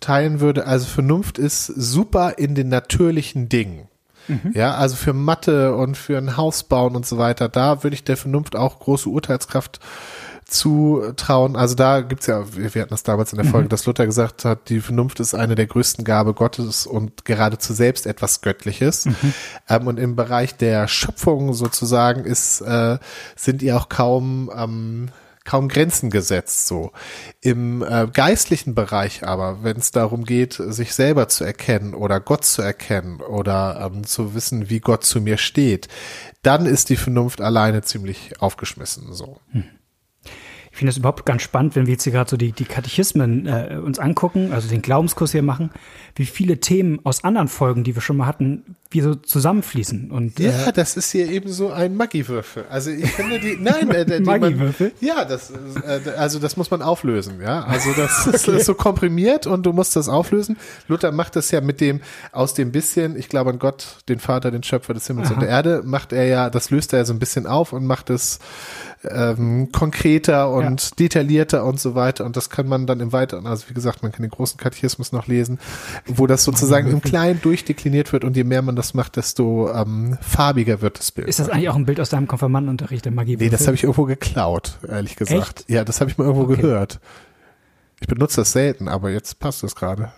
teilen 0.00 0.40
würde. 0.40 0.66
Also 0.66 0.86
Vernunft 0.86 1.38
ist 1.38 1.66
super 1.66 2.34
in 2.38 2.54
den 2.54 2.68
natürlichen 2.68 3.48
Dingen. 3.48 3.88
Mhm. 4.28 4.52
Ja, 4.54 4.74
also 4.74 4.96
für 4.96 5.12
Mathe 5.12 5.74
und 5.74 5.96
für 5.96 6.18
ein 6.18 6.36
Haus 6.36 6.64
bauen 6.64 6.96
und 6.96 7.06
so 7.06 7.18
weiter, 7.18 7.48
da 7.48 7.82
würde 7.82 7.94
ich 7.94 8.04
der 8.04 8.16
Vernunft 8.16 8.56
auch 8.56 8.78
große 8.80 9.08
Urteilskraft 9.08 9.80
zutrauen. 10.46 11.56
Also 11.56 11.74
da 11.74 12.00
gibt's 12.02 12.26
ja, 12.26 12.44
wir 12.54 12.80
hatten 12.80 12.90
das 12.90 13.02
damals 13.02 13.32
in 13.32 13.38
der 13.38 13.46
Folge, 13.46 13.66
mhm. 13.66 13.70
dass 13.70 13.84
Luther 13.84 14.06
gesagt 14.06 14.44
hat, 14.44 14.68
die 14.68 14.80
Vernunft 14.80 15.18
ist 15.18 15.34
eine 15.34 15.56
der 15.56 15.66
größten 15.66 16.04
Gabe 16.04 16.34
Gottes 16.34 16.86
und 16.86 17.24
geradezu 17.24 17.72
selbst 17.72 18.06
etwas 18.06 18.42
Göttliches. 18.42 19.06
Mhm. 19.06 19.34
Ähm, 19.68 19.86
und 19.88 19.98
im 19.98 20.14
Bereich 20.14 20.56
der 20.56 20.86
Schöpfung 20.86 21.52
sozusagen 21.52 22.24
ist, 22.24 22.60
äh, 22.60 22.98
sind 23.34 23.62
ihr 23.62 23.76
auch 23.76 23.88
kaum 23.88 24.50
ähm, 24.56 25.08
kaum 25.44 25.68
Grenzen 25.68 26.10
gesetzt 26.10 26.66
so. 26.66 26.92
Im 27.40 27.82
äh, 27.82 28.08
geistlichen 28.12 28.74
Bereich 28.74 29.24
aber, 29.24 29.62
wenn 29.62 29.76
es 29.76 29.92
darum 29.92 30.24
geht, 30.24 30.54
sich 30.54 30.94
selber 30.94 31.28
zu 31.28 31.44
erkennen 31.44 31.94
oder 31.94 32.20
Gott 32.20 32.44
zu 32.44 32.62
erkennen 32.62 33.20
oder 33.20 33.90
ähm, 33.92 34.04
zu 34.04 34.34
wissen, 34.34 34.68
wie 34.68 34.80
Gott 34.80 35.04
zu 35.04 35.20
mir 35.20 35.38
steht, 35.38 35.88
dann 36.42 36.66
ist 36.66 36.90
die 36.90 36.96
Vernunft 36.96 37.40
alleine 37.40 37.82
ziemlich 37.82 38.40
aufgeschmissen 38.40 39.12
so. 39.12 39.38
Hm. 39.52 39.64
Ich 40.76 40.80
finde 40.80 40.90
das 40.90 40.98
überhaupt 40.98 41.24
ganz 41.24 41.40
spannend, 41.40 41.74
wenn 41.74 41.86
wir 41.86 41.94
jetzt 41.94 42.04
hier 42.04 42.12
gerade 42.12 42.28
so 42.28 42.36
die, 42.36 42.52
die 42.52 42.66
Katechismen 42.66 43.46
äh, 43.46 43.80
uns 43.82 43.98
angucken, 43.98 44.52
also 44.52 44.68
den 44.68 44.82
Glaubenskurs 44.82 45.32
hier 45.32 45.42
machen, 45.42 45.70
wie 46.16 46.26
viele 46.26 46.60
Themen 46.60 47.00
aus 47.02 47.24
anderen 47.24 47.48
Folgen, 47.48 47.82
die 47.82 47.94
wir 47.94 48.02
schon 48.02 48.18
mal 48.18 48.26
hatten, 48.26 48.76
wie 48.90 49.00
so 49.00 49.14
zusammenfließen. 49.14 50.10
Und, 50.10 50.38
ja, 50.38 50.66
äh, 50.66 50.72
das 50.74 50.98
ist 50.98 51.10
hier 51.12 51.30
eben 51.30 51.50
so 51.50 51.70
ein 51.70 51.96
Maggi-Würfel. 51.96 52.66
Also 52.68 52.90
ich 52.90 53.10
finde 53.10 53.40
die, 53.40 53.56
nein, 53.58 53.90
äh, 53.90 54.04
die 54.18 54.22
Maggi-Würfel? 54.22 54.92
Ja, 55.00 55.24
das, 55.24 55.50
äh, 55.50 56.10
also 56.18 56.38
das 56.38 56.58
muss 56.58 56.70
man 56.70 56.82
auflösen, 56.82 57.40
ja. 57.40 57.64
Also 57.64 57.94
das 57.94 58.28
okay. 58.44 58.58
ist 58.58 58.66
so 58.66 58.74
komprimiert 58.74 59.46
und 59.46 59.64
du 59.64 59.72
musst 59.72 59.96
das 59.96 60.10
auflösen. 60.10 60.58
Luther 60.88 61.10
macht 61.10 61.36
das 61.36 61.50
ja 61.52 61.62
mit 61.62 61.80
dem, 61.80 62.02
aus 62.32 62.52
dem 62.52 62.70
bisschen, 62.70 63.16
ich 63.16 63.30
glaube 63.30 63.48
an 63.48 63.58
Gott, 63.58 63.96
den 64.10 64.20
Vater, 64.20 64.50
den 64.50 64.62
Schöpfer 64.62 64.92
des 64.92 65.06
Himmels 65.06 65.28
Aha. 65.28 65.34
und 65.34 65.40
der 65.40 65.48
Erde, 65.48 65.82
macht 65.86 66.12
er 66.12 66.26
ja, 66.26 66.50
das 66.50 66.68
löst 66.68 66.92
er 66.92 66.98
ja 66.98 67.04
so 67.06 67.14
ein 67.14 67.18
bisschen 67.18 67.46
auf 67.46 67.72
und 67.72 67.86
macht 67.86 68.10
es 68.10 68.40
ähm, 69.04 69.70
konkreter 69.72 70.50
und 70.50 70.82
ja. 70.82 70.88
detaillierter 70.98 71.64
und 71.64 71.80
so 71.80 71.94
weiter. 71.94 72.24
Und 72.24 72.36
das 72.36 72.50
kann 72.50 72.66
man 72.66 72.86
dann 72.86 73.00
im 73.00 73.12
Weiteren, 73.12 73.46
also 73.46 73.68
wie 73.68 73.74
gesagt, 73.74 74.02
man 74.02 74.12
kann 74.12 74.22
den 74.22 74.30
großen 74.30 74.58
Katechismus 74.58 75.12
noch 75.12 75.26
lesen, 75.26 75.58
wo 76.06 76.26
das 76.26 76.44
sozusagen 76.44 76.90
im 76.90 77.00
Kleinen 77.02 77.40
durchdekliniert 77.40 78.12
wird 78.12 78.24
und 78.24 78.36
je 78.36 78.44
mehr 78.44 78.62
man 78.62 78.76
das 78.76 78.94
macht, 78.94 79.16
desto 79.16 79.72
ähm, 79.72 80.18
farbiger 80.20 80.80
wird 80.80 80.98
das 80.98 81.12
Bild. 81.12 81.28
Ist 81.28 81.38
das 81.38 81.48
eigentlich 81.48 81.68
auch 81.68 81.76
ein 81.76 81.86
Bild 81.86 82.00
aus 82.00 82.10
deinem 82.10 82.26
Konfirmandenunterricht 82.26 83.04
der 83.04 83.12
Magie? 83.12 83.36
Nee, 83.36 83.50
das 83.50 83.66
habe 83.66 83.74
ich 83.74 83.82
irgendwo 83.82 84.04
geklaut, 84.04 84.78
ehrlich 84.88 85.16
gesagt. 85.16 85.60
Echt? 85.60 85.70
Ja, 85.70 85.84
das 85.84 86.00
habe 86.00 86.10
ich 86.10 86.18
mal 86.18 86.24
irgendwo 86.24 86.44
okay. 86.44 86.62
gehört. 86.62 87.00
Ich 88.00 88.08
benutze 88.08 88.42
das 88.42 88.52
selten, 88.52 88.88
aber 88.88 89.10
jetzt 89.10 89.38
passt 89.38 89.62
das 89.62 89.74
gerade. 89.74 90.12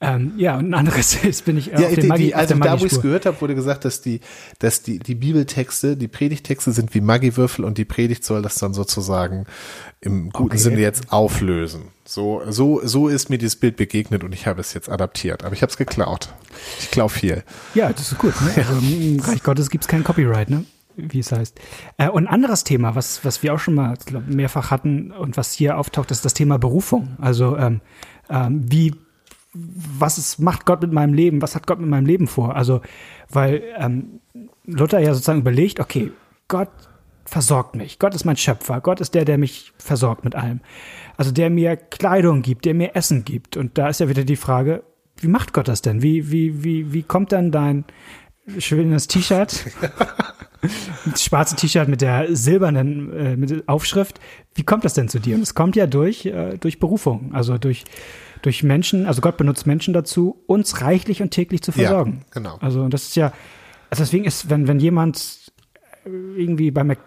Ähm, 0.00 0.34
ja, 0.36 0.56
und 0.56 0.70
ein 0.70 0.74
anderes 0.74 1.14
ist, 1.24 1.44
bin 1.44 1.56
ich 1.56 1.72
äh, 1.72 1.80
ja, 1.80 1.88
auf 1.88 1.94
den 1.94 2.06
Magie, 2.06 2.26
die, 2.26 2.34
Also 2.34 2.54
da, 2.54 2.80
wo 2.80 2.86
ich 2.86 2.92
es 2.92 3.00
gehört 3.00 3.26
habe, 3.26 3.40
wurde 3.40 3.54
gesagt, 3.54 3.84
dass 3.84 4.00
die, 4.00 4.20
dass 4.60 4.82
die, 4.82 5.00
die 5.00 5.16
Bibeltexte, 5.16 5.96
die 5.96 6.06
Predigtexte 6.08 6.70
sind 6.70 6.94
wie 6.94 7.00
Magiewürfel 7.00 7.64
und 7.64 7.78
die 7.78 7.84
Predigt 7.84 8.24
soll 8.24 8.42
das 8.42 8.56
dann 8.56 8.74
sozusagen 8.74 9.46
im 10.00 10.30
guten 10.30 10.52
okay. 10.52 10.58
Sinne 10.58 10.80
jetzt 10.80 11.12
auflösen. 11.12 11.88
So, 12.04 12.42
so, 12.48 12.80
so 12.84 13.08
ist 13.08 13.28
mir 13.28 13.38
dieses 13.38 13.56
Bild 13.56 13.76
begegnet 13.76 14.22
und 14.22 14.32
ich 14.32 14.46
habe 14.46 14.60
es 14.60 14.72
jetzt 14.72 14.88
adaptiert. 14.88 15.44
Aber 15.44 15.54
ich 15.54 15.62
habe 15.62 15.70
es 15.70 15.76
geklaut. 15.76 16.28
Ich 16.78 16.90
klaue 16.90 17.08
viel. 17.08 17.42
Ja, 17.74 17.92
das 17.92 18.12
ist 18.12 18.18
gut. 18.18 18.34
Ne? 18.40 18.52
Also 18.56 18.72
im 18.78 19.18
Reich 19.20 19.42
Gottes 19.42 19.68
gibt 19.68 19.84
es 19.84 19.88
kein 19.88 20.04
Copyright, 20.04 20.48
ne? 20.48 20.64
wie 20.98 21.20
es 21.20 21.32
heißt. 21.32 21.58
Äh, 21.96 22.08
und 22.08 22.26
ein 22.26 22.32
anderes 22.32 22.64
Thema, 22.64 22.94
was, 22.94 23.24
was 23.24 23.42
wir 23.42 23.54
auch 23.54 23.58
schon 23.58 23.74
mal 23.74 23.96
glaub, 24.04 24.26
mehrfach 24.26 24.70
hatten 24.70 25.12
und 25.12 25.36
was 25.36 25.52
hier 25.52 25.78
auftaucht, 25.78 26.10
ist 26.10 26.24
das 26.24 26.34
Thema 26.34 26.58
Berufung. 26.58 27.16
Also 27.20 27.56
ähm, 27.56 27.80
ähm, 28.30 28.64
wie 28.70 28.94
was 29.98 30.18
ist, 30.18 30.38
macht 30.38 30.66
Gott 30.66 30.82
mit 30.82 30.92
meinem 30.92 31.14
Leben, 31.14 31.42
was 31.42 31.54
hat 31.54 31.66
Gott 31.66 31.80
mit 31.80 31.88
meinem 31.88 32.06
Leben 32.06 32.26
vor? 32.26 32.54
Also, 32.54 32.80
weil 33.28 33.62
ähm, 33.76 34.20
Luther 34.64 35.00
ja 35.00 35.14
sozusagen 35.14 35.40
überlegt, 35.40 35.80
okay, 35.80 36.12
Gott 36.46 36.70
versorgt 37.24 37.74
mich, 37.74 37.98
Gott 37.98 38.14
ist 38.14 38.24
mein 38.24 38.36
Schöpfer, 38.36 38.80
Gott 38.80 39.00
ist 39.00 39.14
der, 39.14 39.24
der 39.24 39.38
mich 39.38 39.72
versorgt 39.78 40.24
mit 40.24 40.34
allem. 40.34 40.60
Also 41.16 41.30
der 41.30 41.50
mir 41.50 41.76
Kleidung 41.76 42.42
gibt, 42.42 42.64
der 42.64 42.74
mir 42.74 42.96
Essen 42.96 43.24
gibt. 43.24 43.56
Und 43.56 43.76
da 43.76 43.88
ist 43.88 44.00
ja 44.00 44.08
wieder 44.08 44.24
die 44.24 44.36
Frage, 44.36 44.82
wie 45.16 45.28
macht 45.28 45.52
Gott 45.52 45.68
das 45.68 45.82
denn? 45.82 46.02
Wie, 46.02 46.30
wie, 46.30 46.62
wie, 46.64 46.92
wie 46.92 47.02
kommt 47.02 47.32
dann 47.32 47.50
dein 47.50 47.84
schönes 48.58 49.08
T-Shirt, 49.08 49.66
das 51.10 51.22
schwarze 51.22 51.56
T-Shirt 51.56 51.88
mit 51.88 52.00
der 52.00 52.34
silbernen 52.34 53.12
äh, 53.12 53.36
mit 53.36 53.68
Aufschrift, 53.68 54.20
wie 54.54 54.62
kommt 54.62 54.84
das 54.84 54.94
denn 54.94 55.08
zu 55.08 55.18
dir? 55.18 55.34
Und 55.34 55.42
es 55.42 55.54
kommt 55.54 55.76
ja 55.76 55.86
durch, 55.86 56.24
äh, 56.26 56.56
durch 56.58 56.78
Berufung, 56.78 57.34
also 57.34 57.58
durch 57.58 57.84
durch 58.42 58.62
Menschen, 58.62 59.06
also 59.06 59.20
Gott 59.20 59.36
benutzt 59.36 59.66
Menschen 59.66 59.94
dazu, 59.94 60.42
uns 60.46 60.80
reichlich 60.80 61.22
und 61.22 61.30
täglich 61.30 61.62
zu 61.62 61.72
versorgen. 61.72 62.24
Ja, 62.26 62.34
genau. 62.34 62.58
Also 62.60 62.88
das 62.88 63.04
ist 63.04 63.16
ja, 63.16 63.32
also 63.90 64.02
deswegen 64.02 64.24
ist, 64.24 64.50
wenn, 64.50 64.68
wenn 64.68 64.80
jemand 64.80 65.52
irgendwie 66.04 66.70
bei, 66.70 66.84
Mac, 66.84 66.98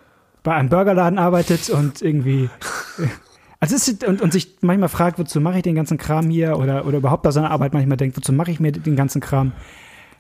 bei 0.43 0.53
einem 0.53 0.69
Burgerladen 0.69 1.19
arbeitet 1.19 1.69
und 1.69 2.01
irgendwie 2.01 2.49
also 3.59 3.75
ist, 3.75 4.03
und, 4.03 4.21
und 4.21 4.33
sich 4.33 4.57
manchmal 4.61 4.89
fragt, 4.89 5.19
wozu 5.19 5.39
mache 5.39 5.57
ich 5.57 5.63
den 5.63 5.75
ganzen 5.75 5.97
Kram 5.97 6.29
hier 6.29 6.57
oder, 6.57 6.85
oder 6.85 6.97
überhaupt 6.97 7.23
bei 7.23 7.31
seiner 7.31 7.51
Arbeit 7.51 7.73
manchmal 7.73 7.97
denkt, 7.97 8.17
wozu 8.17 8.33
mache 8.33 8.51
ich 8.51 8.59
mir 8.59 8.71
den 8.71 8.95
ganzen 8.95 9.21
Kram? 9.21 9.53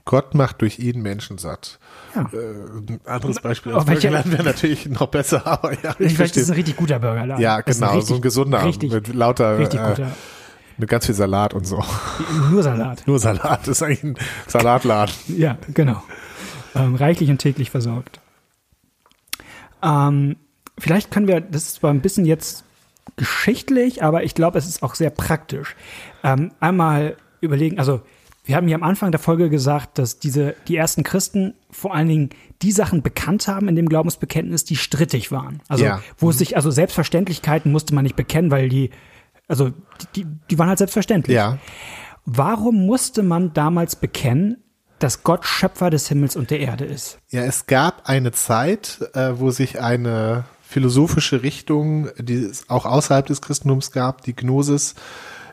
Gott 0.05 0.33
macht 0.33 0.61
durch 0.61 0.79
ihn 0.79 1.01
Menschen 1.01 1.37
satt. 1.37 1.79
Ja. 2.15 2.29
Äh, 2.33 2.37
ein 2.37 2.99
anderes 3.05 3.39
Beispiel 3.39 3.73
als 3.73 3.85
Burgerladen 3.85 4.31
wäre 4.31 4.43
natürlich 4.43 4.89
noch 4.89 5.07
besser, 5.07 5.45
aber 5.45 5.73
ja. 5.73 5.95
Ich 5.99 6.15
Vielleicht 6.15 6.37
ist 6.37 6.43
es 6.43 6.49
ein 6.49 6.55
richtig 6.55 6.75
guter 6.75 6.99
Burgerladen. 6.99 7.41
Ja, 7.41 7.61
genau, 7.61 7.91
richtig, 7.91 8.07
so 8.07 8.15
ein 8.15 8.21
gesunder 8.21 8.65
richtig, 8.65 8.91
mit 8.91 9.13
lauter 9.13 9.59
richtig 9.59 9.81
guter. 9.81 10.07
Äh, 10.07 10.11
mit 10.81 10.89
ganz 10.89 11.05
viel 11.05 11.15
Salat 11.15 11.53
und 11.53 11.65
so. 11.65 11.83
Nur 12.49 12.63
Salat. 12.63 13.03
Nur 13.07 13.19
Salat. 13.19 13.61
Das 13.61 13.69
ist 13.69 13.83
eigentlich 13.83 14.03
ein 14.03 14.15
Salatladen. 14.47 15.13
ja, 15.27 15.57
genau. 15.73 16.03
Ähm, 16.75 16.95
reichlich 16.95 17.29
und 17.29 17.37
täglich 17.37 17.71
versorgt. 17.71 18.19
Ähm, 19.81 20.35
vielleicht 20.77 21.11
können 21.11 21.27
wir, 21.27 21.39
das 21.39 21.63
ist 21.63 21.75
zwar 21.75 21.91
ein 21.91 22.01
bisschen 22.01 22.25
jetzt 22.25 22.63
geschichtlich, 23.15 24.03
aber 24.03 24.23
ich 24.23 24.35
glaube, 24.35 24.57
es 24.57 24.67
ist 24.67 24.83
auch 24.83 24.95
sehr 24.95 25.09
praktisch. 25.09 25.75
Ähm, 26.23 26.51
einmal 26.59 27.17
überlegen, 27.41 27.79
also 27.79 28.01
wir 28.43 28.55
haben 28.55 28.67
ja 28.67 28.75
am 28.75 28.83
Anfang 28.83 29.11
der 29.11 29.19
Folge 29.19 29.49
gesagt, 29.49 29.97
dass 29.99 30.19
diese, 30.19 30.55
die 30.67 30.75
ersten 30.75 31.03
Christen 31.03 31.53
vor 31.69 31.93
allen 31.93 32.07
Dingen 32.07 32.29
die 32.61 32.71
Sachen 32.71 33.01
bekannt 33.01 33.47
haben 33.47 33.67
in 33.67 33.75
dem 33.75 33.87
Glaubensbekenntnis, 33.87 34.65
die 34.65 34.75
strittig 34.75 35.31
waren. 35.31 35.61
Also, 35.67 35.83
ja. 35.83 36.01
wo 36.17 36.31
es 36.31 36.37
sich, 36.37 36.55
also 36.55 36.71
Selbstverständlichkeiten 36.71 37.71
musste 37.71 37.93
man 37.93 38.03
nicht 38.03 38.15
bekennen, 38.15 38.49
weil 38.49 38.69
die 38.69 38.89
also 39.51 39.71
die, 40.15 40.25
die 40.49 40.57
waren 40.57 40.69
halt 40.69 40.77
selbstverständlich. 40.77 41.35
Ja. 41.35 41.59
Warum 42.25 42.85
musste 42.85 43.21
man 43.21 43.53
damals 43.53 43.97
bekennen, 43.97 44.63
dass 44.99 45.23
Gott 45.23 45.45
Schöpfer 45.45 45.89
des 45.89 46.07
Himmels 46.07 46.35
und 46.35 46.51
der 46.51 46.61
Erde 46.61 46.85
ist? 46.85 47.19
Ja, 47.29 47.41
es 47.41 47.65
gab 47.65 48.07
eine 48.07 48.31
Zeit, 48.31 48.99
äh, 49.13 49.33
wo 49.35 49.51
sich 49.51 49.81
eine 49.81 50.45
philosophische 50.61 51.43
Richtung, 51.43 52.09
die 52.17 52.35
es 52.35 52.69
auch 52.69 52.85
außerhalb 52.85 53.25
des 53.25 53.41
Christentums 53.41 53.91
gab, 53.91 54.21
die 54.23 54.35
Gnosis, 54.35 54.95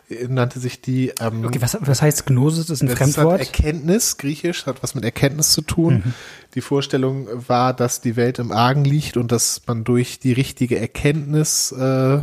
äh, 0.08 0.28
nannte 0.28 0.60
sich 0.60 0.80
die. 0.80 1.12
Ähm, 1.18 1.44
okay, 1.44 1.60
was, 1.60 1.76
was 1.80 2.00
heißt 2.00 2.26
Gnosis? 2.26 2.66
Das 2.66 2.76
ist 2.76 2.82
ein 2.82 2.88
das 2.88 2.98
Fremdwort. 2.98 3.40
Hat 3.40 3.46
Erkenntnis, 3.48 4.16
griechisch, 4.18 4.66
hat 4.66 4.82
was 4.84 4.94
mit 4.94 5.04
Erkenntnis 5.04 5.52
zu 5.52 5.62
tun. 5.62 6.02
Mhm. 6.04 6.14
Die 6.54 6.60
Vorstellung 6.60 7.26
war, 7.48 7.74
dass 7.74 8.00
die 8.00 8.14
Welt 8.14 8.38
im 8.38 8.52
Argen 8.52 8.84
liegt 8.84 9.16
und 9.16 9.32
dass 9.32 9.62
man 9.66 9.82
durch 9.82 10.20
die 10.20 10.32
richtige 10.32 10.78
Erkenntnis 10.78 11.72
äh, 11.72 12.20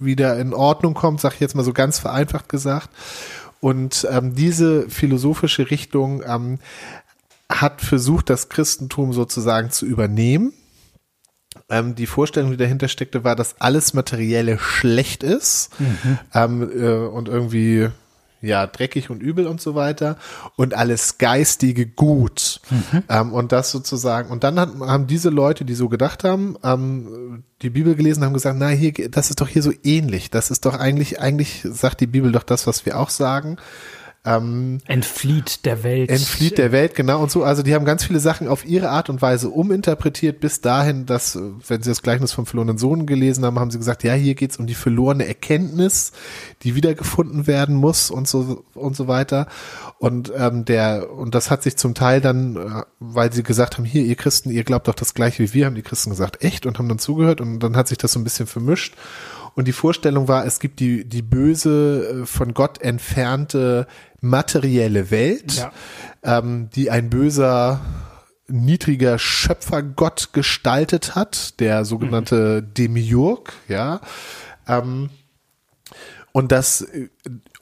wieder 0.00 0.38
in 0.38 0.54
Ordnung 0.54 0.94
kommt, 0.94 1.20
sag 1.20 1.34
ich 1.34 1.40
jetzt 1.40 1.54
mal 1.54 1.64
so 1.64 1.72
ganz 1.72 1.98
vereinfacht 1.98 2.48
gesagt. 2.48 2.90
Und 3.60 4.08
ähm, 4.10 4.34
diese 4.34 4.88
philosophische 4.88 5.70
Richtung 5.70 6.22
ähm, 6.26 6.58
hat 7.50 7.82
versucht, 7.82 8.30
das 8.30 8.48
Christentum 8.48 9.12
sozusagen 9.12 9.70
zu 9.70 9.84
übernehmen. 9.84 10.52
Ähm, 11.68 11.94
die 11.94 12.06
Vorstellung, 12.06 12.52
die 12.52 12.56
dahinter 12.56 12.88
steckte, 12.88 13.22
war, 13.24 13.36
dass 13.36 13.60
alles 13.60 13.92
Materielle 13.92 14.58
schlecht 14.58 15.22
ist 15.22 15.70
mhm. 15.78 16.18
ähm, 16.32 16.62
äh, 16.62 17.06
und 17.06 17.28
irgendwie 17.28 17.90
ja, 18.42 18.66
dreckig 18.66 19.10
und 19.10 19.22
übel 19.22 19.46
und 19.46 19.60
so 19.60 19.74
weiter 19.74 20.16
und 20.56 20.74
alles 20.74 21.18
Geistige 21.18 21.86
gut. 21.86 22.60
Mhm. 22.70 23.02
Ähm, 23.08 23.32
und 23.32 23.52
das 23.52 23.70
sozusagen, 23.70 24.30
und 24.30 24.44
dann 24.44 24.58
hat, 24.58 24.70
haben 24.80 25.06
diese 25.06 25.30
Leute, 25.30 25.64
die 25.64 25.74
so 25.74 25.88
gedacht 25.88 26.24
haben, 26.24 26.56
ähm, 26.62 27.44
die 27.62 27.70
Bibel 27.70 27.94
gelesen 27.94 28.24
haben 28.24 28.32
gesagt, 28.32 28.56
na 28.58 28.68
hier, 28.68 28.92
das 29.10 29.30
ist 29.30 29.40
doch 29.40 29.48
hier 29.48 29.62
so 29.62 29.72
ähnlich. 29.84 30.30
Das 30.30 30.50
ist 30.50 30.64
doch 30.64 30.78
eigentlich, 30.78 31.20
eigentlich 31.20 31.62
sagt 31.64 32.00
die 32.00 32.06
Bibel 32.06 32.32
doch 32.32 32.42
das, 32.42 32.66
was 32.66 32.86
wir 32.86 32.98
auch 32.98 33.10
sagen. 33.10 33.58
Ähm, 34.22 34.80
entflieht 34.86 35.64
der 35.64 35.82
Welt. 35.82 36.10
Entflieht 36.10 36.58
der 36.58 36.72
Welt, 36.72 36.94
genau 36.94 37.22
und 37.22 37.30
so. 37.30 37.42
Also 37.42 37.62
die 37.62 37.74
haben 37.74 37.86
ganz 37.86 38.04
viele 38.04 38.20
Sachen 38.20 38.48
auf 38.48 38.66
ihre 38.66 38.90
Art 38.90 39.08
und 39.08 39.22
Weise 39.22 39.48
uminterpretiert, 39.48 40.40
bis 40.40 40.60
dahin, 40.60 41.06
dass, 41.06 41.36
wenn 41.36 41.82
sie 41.82 41.88
das 41.88 42.02
Gleichnis 42.02 42.32
vom 42.32 42.44
verlorenen 42.44 42.76
Sohn 42.76 43.06
gelesen 43.06 43.46
haben, 43.46 43.58
haben 43.58 43.70
sie 43.70 43.78
gesagt, 43.78 44.04
ja, 44.04 44.12
hier 44.12 44.34
geht's 44.34 44.58
um 44.58 44.66
die 44.66 44.74
verlorene 44.74 45.26
Erkenntnis, 45.26 46.12
die 46.62 46.74
wiedergefunden 46.74 47.46
werden 47.46 47.74
muss 47.74 48.10
und 48.10 48.28
so 48.28 48.62
und 48.74 48.94
so 48.94 49.08
weiter. 49.08 49.46
Und 49.98 50.30
ähm, 50.36 50.66
der, 50.66 51.10
und 51.10 51.34
das 51.34 51.50
hat 51.50 51.62
sich 51.62 51.78
zum 51.78 51.94
Teil 51.94 52.20
dann, 52.20 52.56
äh, 52.56 52.82
weil 52.98 53.32
sie 53.32 53.42
gesagt 53.42 53.78
haben, 53.78 53.86
hier, 53.86 54.02
ihr 54.04 54.16
Christen, 54.16 54.50
ihr 54.50 54.64
glaubt 54.64 54.86
doch 54.86 54.94
das 54.94 55.14
gleiche 55.14 55.42
wie 55.42 55.54
wir, 55.54 55.64
haben 55.64 55.74
die 55.74 55.82
Christen 55.82 56.10
gesagt, 56.10 56.44
echt, 56.44 56.66
und 56.66 56.78
haben 56.78 56.90
dann 56.90 56.98
zugehört 56.98 57.40
und 57.40 57.60
dann 57.60 57.74
hat 57.74 57.88
sich 57.88 57.96
das 57.96 58.12
so 58.12 58.20
ein 58.20 58.24
bisschen 58.24 58.46
vermischt. 58.46 58.96
Und 59.60 59.66
die 59.66 59.72
Vorstellung 59.72 60.26
war, 60.26 60.46
es 60.46 60.58
gibt 60.58 60.80
die, 60.80 61.04
die 61.04 61.20
böse, 61.20 62.22
äh, 62.22 62.24
von 62.26 62.54
Gott 62.54 62.80
entfernte 62.80 63.86
materielle 64.22 65.10
Welt, 65.10 65.52
ja. 65.52 65.70
ähm, 66.22 66.70
die 66.74 66.90
ein 66.90 67.10
böser, 67.10 67.82
niedriger 68.48 69.18
Schöpfergott 69.18 70.30
gestaltet 70.32 71.14
hat, 71.14 71.60
der 71.60 71.84
sogenannte 71.84 72.62
mhm. 72.62 72.72
Demiurg, 72.72 73.52
ja. 73.68 74.00
Ähm, 74.66 75.10
und 76.32 76.52
das 76.52 76.88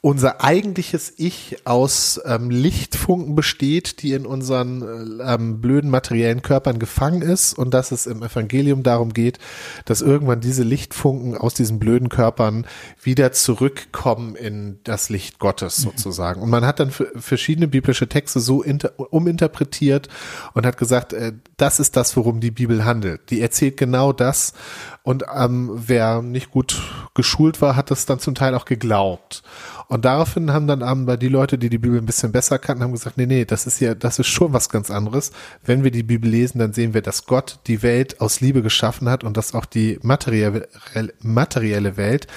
unser 0.01 0.41
eigentliches 0.41 1.13
Ich 1.17 1.57
aus 1.65 2.21
ähm, 2.25 2.49
Lichtfunken 2.49 3.35
besteht, 3.35 4.01
die 4.01 4.13
in 4.13 4.25
unseren 4.25 5.19
ähm, 5.21 5.59
blöden 5.59 5.89
materiellen 5.89 6.41
Körpern 6.41 6.79
gefangen 6.79 7.21
ist 7.21 7.53
und 7.53 7.73
dass 7.73 7.91
es 7.91 8.07
im 8.07 8.23
Evangelium 8.23 8.81
darum 8.83 9.11
geht, 9.11 9.39
dass 9.83 10.01
irgendwann 10.01 10.39
diese 10.39 10.63
Lichtfunken 10.63 11.37
aus 11.37 11.53
diesen 11.53 11.79
blöden 11.79 12.07
Körpern 12.07 12.65
wieder 13.01 13.33
zurückkommen 13.33 14.35
in 14.35 14.79
das 14.85 15.09
Licht 15.09 15.37
Gottes 15.37 15.79
mhm. 15.79 15.89
sozusagen. 15.89 16.41
Und 16.41 16.49
man 16.49 16.65
hat 16.65 16.79
dann 16.79 16.91
verschiedene 16.91 17.67
biblische 17.67 18.07
Texte 18.07 18.39
so 18.39 18.63
uminterpretiert 19.09 20.07
und 20.53 20.65
hat 20.65 20.77
gesagt, 20.77 21.11
äh, 21.11 21.33
das 21.57 21.81
ist 21.81 21.97
das, 21.97 22.15
worum 22.15 22.39
die 22.39 22.51
Bibel 22.51 22.85
handelt. 22.85 23.29
Die 23.31 23.41
erzählt 23.41 23.75
genau 23.75 24.13
das 24.13 24.53
und 25.03 25.25
ähm, 25.35 25.71
wer 25.73 26.21
nicht 26.21 26.51
gut 26.51 26.81
geschult 27.15 27.61
war, 27.61 27.75
hat 27.75 27.89
das 27.91 28.05
dann 28.05 28.19
zum 28.19 28.35
Teil 28.35 28.53
auch 28.55 28.65
geglaubt. 28.65 29.43
Und 29.89 30.05
daraufhin 30.05 30.53
haben 30.53 30.67
dann 30.67 30.83
aber 30.83 31.17
die 31.17 31.29
Leute, 31.29 31.57
die 31.57 31.67
die 31.67 31.79
Bibel 31.79 31.97
ein 31.97 32.05
bisschen 32.05 32.31
besser 32.31 32.59
kannten, 32.59 32.83
haben 32.83 32.91
gesagt, 32.91 33.17
nee, 33.17 33.25
nee, 33.25 33.43
das 33.43 33.65
ist 33.65 33.79
ja, 33.79 33.95
das 33.95 34.19
ist 34.19 34.27
schon 34.27 34.53
was 34.53 34.69
ganz 34.69 34.91
anderes. 34.91 35.31
Wenn 35.65 35.83
wir 35.83 35.89
die 35.89 36.03
Bibel 36.03 36.29
lesen, 36.29 36.59
dann 36.59 36.73
sehen 36.73 36.93
wir, 36.93 37.01
dass 37.01 37.25
Gott 37.25 37.59
die 37.65 37.81
Welt 37.81 38.21
aus 38.21 38.39
Liebe 38.39 38.61
geschaffen 38.61 39.09
hat 39.09 39.23
und 39.23 39.35
dass 39.35 39.55
auch 39.55 39.65
die 39.65 39.97
materielle, 40.03 40.69
materielle 41.21 41.97
Welt 41.97 42.27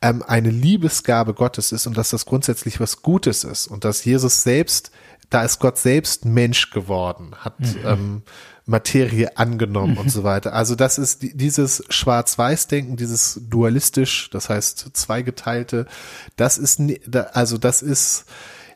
ähm, 0.00 0.22
eine 0.24 0.50
Liebesgabe 0.50 1.34
Gottes 1.34 1.72
ist 1.72 1.88
und 1.88 1.98
dass 1.98 2.10
das 2.10 2.26
grundsätzlich 2.26 2.78
was 2.78 3.02
Gutes 3.02 3.42
ist 3.42 3.66
und 3.66 3.84
dass 3.84 4.04
Jesus 4.04 4.44
selbst 4.44 4.92
da 5.30 5.44
ist 5.44 5.60
Gott 5.60 5.78
selbst 5.78 6.24
Mensch 6.24 6.70
geworden, 6.70 7.36
hat 7.38 7.58
mhm. 7.60 7.76
ähm, 7.84 8.22
Materie 8.70 9.36
angenommen 9.36 9.98
und 9.98 10.10
so 10.10 10.24
weiter. 10.24 10.54
Also 10.54 10.74
das 10.74 10.98
ist 10.98 11.18
dieses 11.20 11.84
Schwarz-Weiß-Denken, 11.90 12.96
dieses 12.96 13.40
dualistisch, 13.48 14.30
das 14.30 14.48
heißt 14.48 14.90
zweigeteilte, 14.92 15.86
das 16.36 16.56
ist, 16.56 16.80
also 17.32 17.58
das 17.58 17.82
ist 17.82 18.24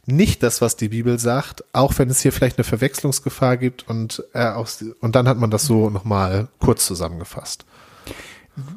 nicht 0.06 0.42
das, 0.42 0.60
was 0.60 0.76
die 0.76 0.88
Bibel 0.88 1.18
sagt, 1.18 1.64
auch 1.72 1.98
wenn 1.98 2.10
es 2.10 2.20
hier 2.20 2.32
vielleicht 2.32 2.58
eine 2.58 2.64
Verwechslungsgefahr 2.64 3.56
gibt 3.56 3.88
und, 3.88 4.22
äh, 4.34 4.44
aus, 4.44 4.84
und 5.00 5.16
dann 5.16 5.26
hat 5.28 5.38
man 5.38 5.50
das 5.50 5.64
so 5.64 5.88
nochmal 5.88 6.48
kurz 6.58 6.84
zusammengefasst. 6.86 7.64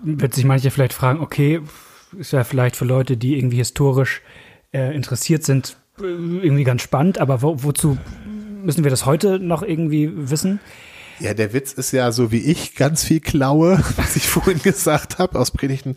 Wird 0.03 0.33
sich 0.33 0.45
manche 0.45 0.71
vielleicht 0.71 0.93
fragen, 0.93 1.19
okay, 1.19 1.61
ist 2.17 2.31
ja 2.31 2.45
vielleicht 2.45 2.77
für 2.77 2.85
Leute, 2.85 3.17
die 3.17 3.37
irgendwie 3.37 3.57
historisch 3.57 4.21
äh, 4.71 4.95
interessiert 4.95 5.43
sind, 5.43 5.77
äh, 5.99 6.03
irgendwie 6.03 6.63
ganz 6.63 6.81
spannend, 6.81 7.17
aber 7.19 7.41
wo, 7.41 7.61
wozu 7.63 7.97
müssen 8.63 8.83
wir 8.83 8.91
das 8.91 9.05
heute 9.05 9.39
noch 9.39 9.63
irgendwie 9.63 10.11
wissen? 10.13 10.59
Ja, 11.19 11.33
der 11.33 11.53
Witz 11.53 11.73
ist 11.73 11.91
ja 11.91 12.11
so 12.11 12.31
wie 12.31 12.41
ich 12.41 12.75
ganz 12.75 13.03
viel 13.03 13.19
klaue, 13.19 13.79
was 13.97 14.15
ich 14.15 14.27
vorhin 14.27 14.61
gesagt 14.61 15.17
habe 15.17 15.39
aus 15.39 15.51
Predigten. 15.51 15.95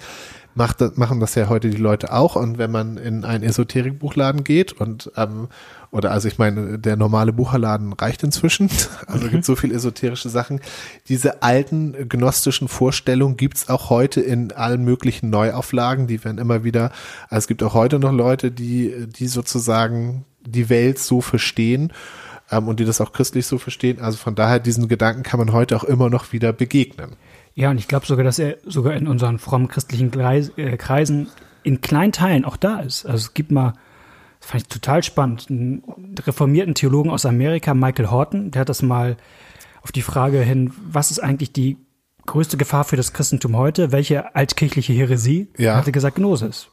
Macht, 0.56 0.80
machen 0.98 1.20
das 1.20 1.36
ja 1.36 1.48
heute 1.48 1.70
die 1.70 1.76
Leute 1.76 2.12
auch. 2.12 2.34
Und 2.34 2.58
wenn 2.58 2.72
man 2.72 2.96
in 2.96 3.24
einen 3.24 3.44
Esoterikbuchladen 3.44 4.42
geht 4.42 4.72
und 4.72 5.12
ähm, 5.16 5.48
oder 5.92 6.10
also 6.10 6.28
ich 6.28 6.38
meine, 6.38 6.78
der 6.78 6.96
normale 6.96 7.32
Bucherladen 7.32 7.92
reicht 7.92 8.22
inzwischen. 8.22 8.68
Also 9.06 9.26
mhm. 9.26 9.30
gibt 9.30 9.44
so 9.44 9.56
viel 9.56 9.72
esoterische 9.72 10.28
Sachen. 10.28 10.60
Diese 11.08 11.42
alten 11.42 12.08
gnostischen 12.08 12.68
Vorstellungen 12.68 13.36
gibt's 13.36 13.68
auch 13.68 13.90
heute 13.90 14.20
in 14.20 14.52
allen 14.52 14.84
möglichen 14.84 15.30
Neuauflagen. 15.30 16.06
Die 16.06 16.22
werden 16.24 16.38
immer 16.38 16.64
wieder, 16.64 16.92
also 17.28 17.38
es 17.38 17.46
gibt 17.48 17.62
auch 17.62 17.74
heute 17.74 17.98
noch 17.98 18.12
Leute, 18.12 18.50
die, 18.50 19.06
die 19.08 19.26
sozusagen 19.26 20.24
die 20.46 20.68
Welt 20.68 20.98
so 20.98 21.20
verstehen 21.20 21.92
ähm, 22.50 22.68
und 22.68 22.80
die 22.80 22.84
das 22.84 23.00
auch 23.00 23.12
christlich 23.12 23.46
so 23.46 23.58
verstehen. 23.58 24.00
Also 24.00 24.18
von 24.18 24.34
daher, 24.34 24.58
diesen 24.58 24.88
Gedanken 24.88 25.22
kann 25.22 25.38
man 25.38 25.52
heute 25.52 25.76
auch 25.76 25.84
immer 25.84 26.10
noch 26.10 26.32
wieder 26.32 26.52
begegnen. 26.52 27.16
Ja, 27.54 27.70
und 27.70 27.78
ich 27.78 27.88
glaube 27.88 28.06
sogar, 28.06 28.24
dass 28.24 28.38
er 28.38 28.56
sogar 28.64 28.94
in 28.94 29.06
unseren 29.06 29.38
frommen 29.38 29.68
christlichen 29.68 30.10
Kreis, 30.10 30.52
äh, 30.56 30.76
Kreisen 30.76 31.28
in 31.62 31.80
kleinen 31.80 32.12
Teilen 32.12 32.44
auch 32.44 32.56
da 32.56 32.80
ist. 32.80 33.04
Also 33.04 33.18
es 33.18 33.34
gibt 33.34 33.50
mal, 33.50 33.74
das 34.40 34.50
fand 34.50 34.62
ich 34.62 34.68
total 34.68 35.02
spannend, 35.02 35.46
einen 35.50 35.82
reformierten 36.24 36.74
Theologen 36.74 37.10
aus 37.10 37.26
Amerika, 37.26 37.74
Michael 37.74 38.10
Horton, 38.10 38.50
der 38.50 38.60
hat 38.62 38.68
das 38.68 38.82
mal 38.82 39.16
auf 39.82 39.92
die 39.92 40.02
Frage 40.02 40.40
hin, 40.40 40.72
was 40.90 41.10
ist 41.10 41.18
eigentlich 41.18 41.52
die 41.52 41.76
größte 42.26 42.56
Gefahr 42.56 42.84
für 42.84 42.96
das 42.96 43.12
Christentum 43.12 43.56
heute? 43.56 43.92
Welche 43.92 44.34
altkirchliche 44.34 44.92
Häresie? 44.92 45.48
Ja. 45.56 45.76
Hat 45.76 45.86
er 45.86 45.92
gesagt, 45.92 46.16
Gnosis. 46.16 46.68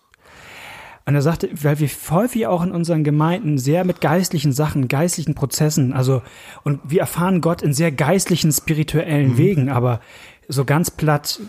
Und 1.08 1.16
er 1.16 1.22
sagte, 1.22 1.50
weil 1.64 1.80
wir 1.80 1.88
häufig 2.10 2.48
auch 2.48 2.62
in 2.62 2.72
unseren 2.72 3.06
Gemeinden 3.06 3.58
sehr 3.58 3.86
mit 3.86 4.02
geistlichen 4.02 4.52
Sachen, 4.52 4.90
geistlichen 4.90 5.36
Prozessen, 5.36 5.94
also, 5.94 6.22
und 6.66 6.82
wir 6.84 7.00
erfahren 7.00 7.40
Gott 7.40 7.62
in 7.62 7.72
sehr 7.72 7.94
geistlichen, 7.94 8.52
spirituellen 8.52 9.30
mhm. 9.30 9.38
Wegen, 9.38 9.70
aber 9.70 10.02
so 10.50 10.66
ganz 10.66 10.92
platt, 10.92 11.40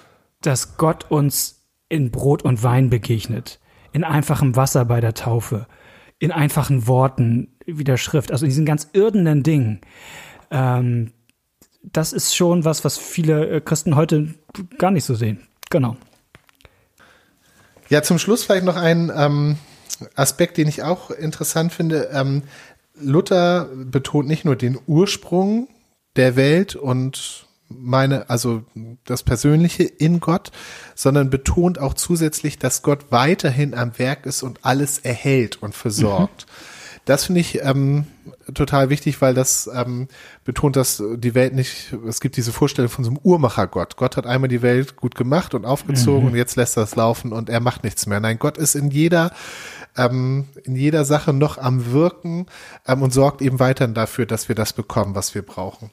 dass 0.42 0.76
Gott 0.76 1.10
uns 1.10 1.66
in 1.88 2.12
Brot 2.12 2.42
und 2.42 2.62
Wein 2.62 2.88
begegnet, 2.88 3.58
in 3.90 4.04
einfachem 4.04 4.54
Wasser 4.54 4.84
bei 4.84 5.00
der 5.00 5.14
Taufe, 5.14 5.66
in 6.20 6.30
einfachen 6.30 6.86
Worten 6.86 7.48
wie 7.66 7.82
der 7.82 7.96
Schrift, 7.96 8.30
also 8.30 8.44
in 8.44 8.50
diesen 8.50 8.64
ganz 8.64 8.88
irdenen 8.92 9.42
Dingen. 9.42 9.80
Ähm, 10.52 11.10
das 11.82 12.12
ist 12.12 12.36
schon 12.36 12.64
was, 12.64 12.84
was 12.84 12.96
viele 12.96 13.48
äh, 13.48 13.60
Christen 13.60 13.96
heute 13.96 14.34
gar 14.78 14.92
nicht 14.92 15.04
so 15.04 15.16
sehen. 15.16 15.48
Genau. 15.68 15.96
Ja, 17.88 18.03
zum 18.03 18.18
Schluss 18.18 18.44
vielleicht 18.44 18.64
noch 18.64 18.77
ein 18.77 19.11
ähm, 19.14 19.57
Aspekt, 20.14 20.57
den 20.57 20.68
ich 20.68 20.83
auch 20.83 21.11
interessant 21.11 21.72
finde. 21.72 22.11
Ähm, 22.12 22.42
Luther 23.01 23.68
betont 23.74 24.29
nicht 24.29 24.44
nur 24.44 24.57
den 24.57 24.79
Ursprung 24.87 25.68
der 26.16 26.37
Welt 26.37 26.77
und 26.77 27.46
meine, 27.68 28.31
also 28.31 28.62
das 29.05 29.22
Persönliche 29.22 29.85
in 29.85 30.20
Gott, 30.20 30.51
sondern 30.94 31.31
betont 31.31 31.79
auch 31.79 31.94
zusätzlich, 31.94 32.59
dass 32.59 32.83
Gott 32.83 33.07
weiterhin 33.11 33.74
am 33.74 33.98
Werk 33.98 34.27
ist 34.27 34.42
und 34.42 34.61
alles 34.62 34.98
erhält 34.98 35.62
und 35.62 35.74
versorgt. 35.74 36.46
Mhm. 36.48 36.77
Das 37.08 37.24
finde 37.24 37.40
ich 37.40 37.62
ähm, 37.62 38.04
total 38.52 38.90
wichtig, 38.90 39.22
weil 39.22 39.32
das 39.32 39.68
ähm, 39.74 40.08
betont, 40.44 40.76
dass 40.76 41.02
die 41.16 41.34
Welt 41.34 41.54
nicht, 41.54 41.94
es 42.06 42.20
gibt 42.20 42.36
diese 42.36 42.52
Vorstellung 42.52 42.90
von 42.90 43.02
so 43.02 43.08
einem 43.08 43.18
Uhrmachergott. 43.22 43.96
Gott 43.96 44.18
hat 44.18 44.26
einmal 44.26 44.48
die 44.48 44.60
Welt 44.60 44.96
gut 44.96 45.14
gemacht 45.14 45.54
und 45.54 45.64
aufgezogen 45.64 46.24
mhm. 46.24 46.32
und 46.32 46.36
jetzt 46.36 46.56
lässt 46.56 46.76
er 46.76 46.82
es 46.82 46.96
laufen 46.96 47.32
und 47.32 47.48
er 47.48 47.60
macht 47.60 47.82
nichts 47.82 48.06
mehr. 48.06 48.20
Nein, 48.20 48.38
Gott 48.38 48.58
ist 48.58 48.74
in 48.74 48.90
jeder 48.90 49.30
ähm, 49.96 50.48
in 50.64 50.76
jeder 50.76 51.06
Sache 51.06 51.32
noch 51.32 51.56
am 51.56 51.92
Wirken 51.92 52.44
ähm, 52.86 53.00
und 53.00 53.10
sorgt 53.14 53.40
eben 53.40 53.58
weiterhin 53.58 53.94
dafür, 53.94 54.26
dass 54.26 54.50
wir 54.50 54.54
das 54.54 54.74
bekommen, 54.74 55.14
was 55.14 55.34
wir 55.34 55.40
brauchen. 55.40 55.90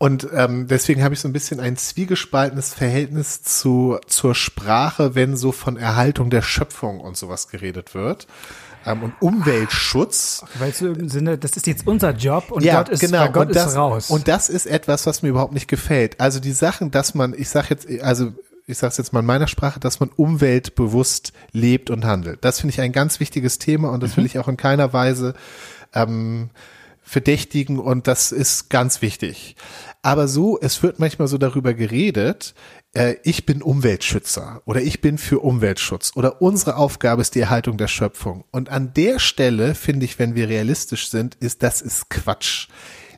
Und 0.00 0.28
ähm, 0.34 0.66
deswegen 0.66 1.04
habe 1.04 1.12
ich 1.12 1.20
so 1.20 1.28
ein 1.28 1.34
bisschen 1.34 1.60
ein 1.60 1.76
zwiegespaltenes 1.76 2.72
Verhältnis 2.72 3.42
zu 3.42 3.98
zur 4.06 4.34
Sprache, 4.34 5.14
wenn 5.14 5.36
so 5.36 5.52
von 5.52 5.76
Erhaltung 5.76 6.30
der 6.30 6.40
Schöpfung 6.40 7.00
und 7.00 7.18
sowas 7.18 7.48
geredet 7.48 7.94
wird 7.94 8.26
ähm, 8.86 9.02
und 9.02 9.12
Umweltschutz. 9.20 10.42
Weil 10.58 10.72
du 10.72 10.92
im 10.94 11.10
Sinne, 11.10 11.36
das 11.36 11.50
ist 11.50 11.66
jetzt 11.66 11.86
unser 11.86 12.12
Job 12.12 12.50
und 12.50 12.64
ja, 12.64 12.78
Gott 12.78 12.88
ist, 12.88 13.00
genau. 13.00 13.30
Gott 13.30 13.48
und 13.48 13.56
das, 13.56 13.72
ist 13.72 13.76
raus. 13.76 14.08
Und 14.08 14.26
das 14.26 14.48
ist 14.48 14.64
etwas, 14.64 15.06
was 15.06 15.20
mir 15.20 15.28
überhaupt 15.28 15.52
nicht 15.52 15.68
gefällt. 15.68 16.18
Also 16.18 16.40
die 16.40 16.52
Sachen, 16.52 16.90
dass 16.90 17.14
man, 17.14 17.34
ich 17.36 17.50
sage 17.50 17.66
jetzt, 17.68 17.86
also 18.02 18.32
ich 18.66 18.78
sage 18.78 18.92
es 18.92 18.96
jetzt 18.96 19.12
mal 19.12 19.20
in 19.20 19.26
meiner 19.26 19.48
Sprache, 19.48 19.80
dass 19.80 20.00
man 20.00 20.08
umweltbewusst 20.16 21.34
lebt 21.52 21.90
und 21.90 22.06
handelt. 22.06 22.42
Das 22.42 22.60
finde 22.60 22.72
ich 22.72 22.80
ein 22.80 22.92
ganz 22.92 23.20
wichtiges 23.20 23.58
Thema 23.58 23.90
und 23.90 24.02
das 24.02 24.12
mhm. 24.12 24.16
will 24.16 24.24
ich 24.24 24.38
auch 24.38 24.48
in 24.48 24.56
keiner 24.56 24.94
Weise 24.94 25.34
ähm, 25.92 26.48
verdächtigen 27.10 27.78
und 27.80 28.06
das 28.06 28.30
ist 28.30 28.70
ganz 28.70 29.02
wichtig. 29.02 29.56
Aber 30.00 30.28
so, 30.28 30.58
es 30.60 30.82
wird 30.82 31.00
manchmal 31.00 31.28
so 31.28 31.38
darüber 31.38 31.74
geredet, 31.74 32.54
äh, 32.94 33.16
ich 33.24 33.44
bin 33.46 33.62
Umweltschützer 33.62 34.62
oder 34.64 34.80
ich 34.80 35.00
bin 35.00 35.18
für 35.18 35.40
Umweltschutz 35.40 36.12
oder 36.14 36.40
unsere 36.40 36.76
Aufgabe 36.76 37.20
ist 37.20 37.34
die 37.34 37.40
Erhaltung 37.40 37.76
der 37.76 37.88
Schöpfung. 37.88 38.44
Und 38.52 38.68
an 38.68 38.94
der 38.94 39.18
Stelle 39.18 39.74
finde 39.74 40.06
ich, 40.06 40.20
wenn 40.20 40.36
wir 40.36 40.48
realistisch 40.48 41.10
sind, 41.10 41.34
ist 41.34 41.64
das 41.64 41.82
ist 41.82 42.10
Quatsch. 42.10 42.68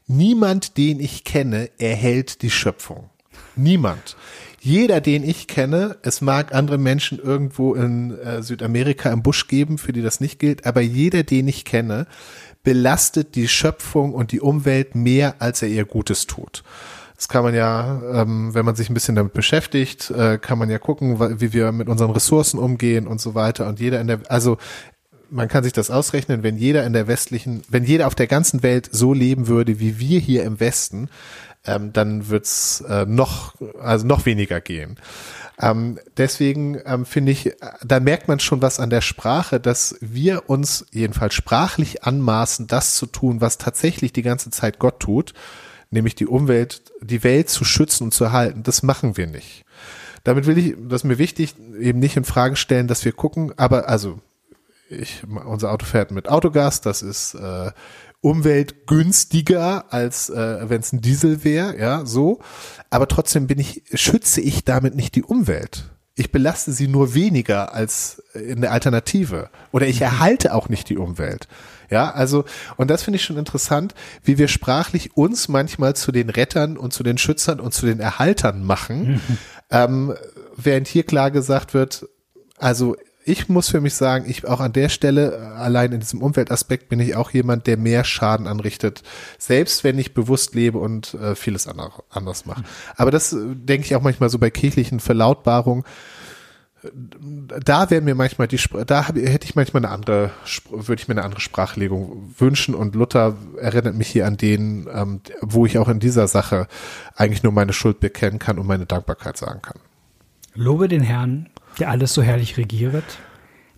Niemand, 0.06 0.78
den 0.78 0.98
ich 0.98 1.24
kenne, 1.24 1.70
erhält 1.78 2.40
die 2.42 2.50
Schöpfung. 2.50 3.10
Niemand. 3.54 4.16
Jeder, 4.60 5.00
den 5.00 5.24
ich 5.24 5.48
kenne, 5.48 5.98
es 6.02 6.20
mag 6.20 6.54
andere 6.54 6.78
Menschen 6.78 7.18
irgendwo 7.18 7.74
in 7.74 8.16
äh, 8.18 8.42
Südamerika 8.42 9.12
im 9.12 9.22
Busch 9.22 9.48
geben, 9.48 9.76
für 9.76 9.92
die 9.92 10.02
das 10.02 10.20
nicht 10.20 10.38
gilt, 10.38 10.66
aber 10.66 10.80
jeder, 10.80 11.24
den 11.24 11.48
ich 11.48 11.64
kenne, 11.64 12.06
belastet 12.62 13.34
die 13.34 13.48
Schöpfung 13.48 14.14
und 14.14 14.32
die 14.32 14.40
Umwelt 14.40 14.94
mehr, 14.94 15.36
als 15.40 15.62
er 15.62 15.68
ihr 15.68 15.84
Gutes 15.84 16.26
tut. 16.26 16.62
Das 17.16 17.28
kann 17.28 17.44
man 17.44 17.54
ja, 17.54 18.02
ähm, 18.22 18.52
wenn 18.52 18.64
man 18.64 18.74
sich 18.74 18.90
ein 18.90 18.94
bisschen 18.94 19.14
damit 19.14 19.32
beschäftigt, 19.32 20.10
äh, 20.10 20.38
kann 20.38 20.58
man 20.58 20.68
ja 20.68 20.78
gucken, 20.78 21.40
wie 21.40 21.52
wir 21.52 21.70
mit 21.70 21.88
unseren 21.88 22.10
Ressourcen 22.10 22.58
umgehen 22.58 23.06
und 23.06 23.20
so 23.20 23.34
weiter. 23.34 23.68
Und 23.68 23.78
jeder 23.78 24.00
in 24.00 24.08
der, 24.08 24.20
also 24.28 24.58
man 25.30 25.48
kann 25.48 25.64
sich 25.64 25.72
das 25.72 25.90
ausrechnen, 25.90 26.42
wenn 26.42 26.56
jeder 26.56 26.84
in 26.84 26.92
der 26.92 27.06
westlichen, 27.06 27.62
wenn 27.68 27.84
jeder 27.84 28.06
auf 28.06 28.14
der 28.14 28.26
ganzen 28.26 28.62
Welt 28.62 28.88
so 28.92 29.14
leben 29.14 29.46
würde, 29.46 29.80
wie 29.80 29.98
wir 29.98 30.20
hier 30.20 30.44
im 30.44 30.60
Westen, 30.60 31.08
ähm, 31.64 31.92
dann 31.92 32.28
wird's 32.28 32.80
äh, 32.82 33.06
noch, 33.06 33.54
also 33.80 34.06
noch 34.06 34.26
weniger 34.26 34.60
gehen. 34.60 34.98
Ähm, 35.60 35.98
deswegen 36.16 36.80
ähm, 36.84 37.04
finde 37.06 37.32
ich, 37.32 37.52
da 37.84 38.00
merkt 38.00 38.26
man 38.26 38.40
schon 38.40 38.62
was 38.62 38.80
an 38.80 38.90
der 38.90 39.00
Sprache, 39.00 39.60
dass 39.60 39.96
wir 40.00 40.48
uns 40.48 40.86
jedenfalls 40.90 41.34
sprachlich 41.34 42.04
anmaßen, 42.04 42.66
das 42.66 42.94
zu 42.94 43.06
tun, 43.06 43.40
was 43.40 43.58
tatsächlich 43.58 44.12
die 44.12 44.22
ganze 44.22 44.50
Zeit 44.50 44.78
Gott 44.78 44.98
tut 45.00 45.34
nämlich 45.92 46.14
die 46.14 46.26
Umwelt, 46.26 46.82
die 47.00 47.22
Welt 47.22 47.48
zu 47.48 47.64
schützen 47.64 48.04
und 48.04 48.14
zu 48.14 48.24
erhalten. 48.24 48.62
Das 48.64 48.82
machen 48.82 49.16
wir 49.16 49.26
nicht. 49.26 49.64
Damit 50.24 50.46
will 50.46 50.58
ich, 50.58 50.74
das 50.88 51.02
ist 51.02 51.04
mir 51.04 51.18
wichtig, 51.18 51.54
eben 51.78 51.98
nicht 51.98 52.16
in 52.16 52.24
Frage 52.24 52.56
stellen, 52.56 52.88
dass 52.88 53.04
wir 53.04 53.12
gucken, 53.12 53.52
aber 53.56 53.88
also 53.88 54.18
ich, 54.88 55.22
unser 55.44 55.70
Auto 55.70 55.86
fährt 55.86 56.10
mit 56.10 56.28
Autogas, 56.28 56.80
das 56.80 57.02
ist 57.02 57.34
äh, 57.34 57.70
umweltgünstiger 58.22 59.92
als 59.92 60.30
äh, 60.30 60.70
wenn 60.70 60.80
es 60.80 60.92
ein 60.92 61.00
Diesel 61.00 61.44
wäre, 61.44 61.78
ja, 61.78 62.06
so. 62.06 62.38
Aber 62.88 63.08
trotzdem 63.08 63.46
bin 63.46 63.58
ich, 63.58 63.82
schütze 63.92 64.40
ich 64.40 64.64
damit 64.64 64.94
nicht 64.94 65.14
die 65.16 65.24
Umwelt. 65.24 65.90
Ich 66.14 66.30
belaste 66.30 66.72
sie 66.72 66.88
nur 66.88 67.14
weniger 67.14 67.74
als 67.74 68.22
in 68.34 68.60
der 68.60 68.72
Alternative. 68.72 69.50
Oder 69.72 69.86
ich 69.88 69.96
mhm. 69.96 70.06
erhalte 70.06 70.54
auch 70.54 70.68
nicht 70.68 70.88
die 70.88 70.98
Umwelt. 70.98 71.48
Ja, 71.90 72.10
also, 72.10 72.44
und 72.76 72.90
das 72.90 73.02
finde 73.02 73.16
ich 73.16 73.24
schon 73.24 73.38
interessant, 73.38 73.94
wie 74.22 74.38
wir 74.38 74.48
sprachlich 74.48 75.16
uns 75.16 75.48
manchmal 75.48 75.94
zu 75.96 76.12
den 76.12 76.30
Rettern 76.30 76.76
und 76.76 76.92
zu 76.92 77.02
den 77.02 77.18
Schützern 77.18 77.60
und 77.60 77.74
zu 77.74 77.86
den 77.86 77.98
Erhaltern 77.98 78.62
machen, 78.62 79.14
mhm. 79.14 79.38
ähm, 79.70 80.14
während 80.56 80.86
hier 80.86 81.02
klar 81.02 81.30
gesagt 81.30 81.74
wird, 81.74 82.06
also 82.56 82.96
ich 83.24 83.48
muss 83.48 83.68
für 83.68 83.80
mich 83.80 83.94
sagen, 83.94 84.24
ich 84.28 84.46
auch 84.46 84.60
an 84.60 84.72
der 84.72 84.88
Stelle, 84.88 85.32
äh, 85.32 85.58
allein 85.58 85.92
in 85.92 86.00
diesem 86.00 86.22
Umweltaspekt, 86.22 86.88
bin 86.88 87.00
ich 87.00 87.16
auch 87.16 87.30
jemand, 87.30 87.66
der 87.66 87.76
mehr 87.76 88.04
Schaden 88.04 88.46
anrichtet, 88.46 89.02
selbst 89.38 89.84
wenn 89.84 89.98
ich 89.98 90.14
bewusst 90.14 90.54
lebe 90.54 90.78
und 90.78 91.14
äh, 91.14 91.34
vieles 91.34 91.66
andere, 91.66 92.02
anders 92.10 92.46
mache. 92.46 92.64
Aber 92.96 93.10
das 93.10 93.32
äh, 93.32 93.38
denke 93.54 93.86
ich 93.86 93.96
auch 93.96 94.02
manchmal 94.02 94.28
so 94.28 94.38
bei 94.38 94.50
kirchlichen 94.50 95.00
Verlautbarungen. 95.00 95.84
Da 97.64 97.90
wäre 97.90 98.02
mir 98.02 98.16
manchmal 98.16 98.48
die, 98.48 98.58
da 98.86 99.06
hab, 99.06 99.14
hätte 99.14 99.44
ich 99.44 99.54
manchmal 99.54 99.84
eine 99.84 99.94
andere, 99.94 100.30
würde 100.68 101.00
ich 101.00 101.06
mir 101.06 101.14
eine 101.14 101.22
andere 101.22 101.40
Sprachlegung 101.40 102.34
wünschen 102.36 102.74
und 102.74 102.96
Luther 102.96 103.36
erinnert 103.56 103.94
mich 103.94 104.08
hier 104.08 104.26
an 104.26 104.36
den, 104.36 104.88
ähm, 104.92 105.20
wo 105.40 105.64
ich 105.64 105.78
auch 105.78 105.88
in 105.88 106.00
dieser 106.00 106.26
Sache 106.26 106.66
eigentlich 107.14 107.44
nur 107.44 107.52
meine 107.52 107.72
Schuld 107.72 108.00
bekennen 108.00 108.40
kann 108.40 108.58
und 108.58 108.66
meine 108.66 108.86
Dankbarkeit 108.86 109.36
sagen 109.36 109.62
kann. 109.62 109.78
Lobe 110.54 110.88
den 110.88 111.02
Herrn, 111.02 111.48
der 111.78 111.90
alles 111.90 112.14
so 112.14 112.22
herrlich 112.22 112.56
regieret, 112.56 113.18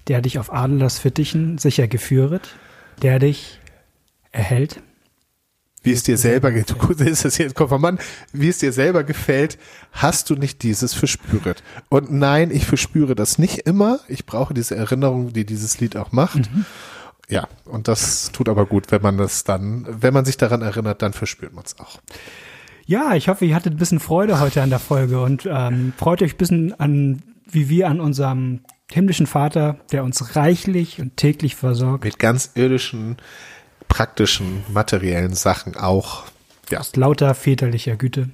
der 0.08 0.20
dich 0.20 0.38
auf 0.38 0.52
Adlers 0.52 0.98
Fittichen 0.98 1.58
sicher 1.58 1.88
geführet, 1.88 2.54
der 3.02 3.18
dich 3.18 3.60
erhält. 4.32 4.80
Wie 5.82 5.92
es 5.92 6.02
dir 6.02 6.16
selber 6.16 6.50
ist 6.98 7.24
das 7.24 7.38
jetzt 7.38 7.54
Konfirmand, 7.54 8.00
wie 8.32 8.48
es 8.48 8.58
dir 8.58 8.72
selber 8.72 9.04
gefällt, 9.04 9.58
hast 9.92 10.30
du 10.30 10.34
nicht 10.34 10.62
dieses 10.62 10.94
verspüret. 10.94 11.62
Und 11.90 12.10
nein, 12.10 12.50
ich 12.50 12.64
verspüre 12.64 13.14
das 13.14 13.38
nicht 13.38 13.58
immer. 13.60 14.00
Ich 14.08 14.24
brauche 14.24 14.54
diese 14.54 14.76
Erinnerung, 14.76 15.34
die 15.34 15.44
dieses 15.44 15.80
Lied 15.80 15.96
auch 15.96 16.10
macht. 16.10 16.50
Mhm. 16.54 16.64
Ja, 17.28 17.48
und 17.64 17.88
das 17.88 18.32
tut 18.32 18.48
aber 18.48 18.66
gut, 18.66 18.90
wenn 18.92 19.02
man 19.02 19.18
das 19.18 19.44
dann, 19.44 19.86
wenn 19.88 20.14
man 20.14 20.24
sich 20.24 20.36
daran 20.36 20.62
erinnert, 20.62 21.02
dann 21.02 21.12
verspürt 21.12 21.54
man 21.54 21.64
es 21.64 21.78
auch. 21.78 21.98
Ja, 22.86 23.14
ich 23.14 23.28
hoffe, 23.28 23.44
ihr 23.44 23.54
hattet 23.54 23.74
ein 23.74 23.78
bisschen 23.78 24.00
Freude 24.00 24.40
heute 24.40 24.62
an 24.62 24.70
der 24.70 24.78
Folge 24.78 25.22
und 25.22 25.46
ähm, 25.50 25.94
freut 25.96 26.22
euch 26.22 26.34
ein 26.34 26.38
bisschen 26.38 26.80
an 26.80 27.22
wie 27.46 27.68
wir 27.68 27.88
an 27.88 28.00
unserem 28.00 28.60
himmlischen 28.90 29.26
Vater, 29.26 29.78
der 29.92 30.04
uns 30.04 30.36
reichlich 30.36 31.00
und 31.00 31.16
täglich 31.16 31.56
versorgt. 31.56 32.04
Mit 32.04 32.18
ganz 32.18 32.52
irdischen, 32.54 33.16
praktischen, 33.88 34.64
materiellen 34.68 35.34
Sachen 35.34 35.76
auch. 35.76 36.24
Ja. 36.70 36.80
Aus 36.80 36.94
lauter 36.96 37.34
väterlicher 37.34 37.96
Güte. 37.96 38.30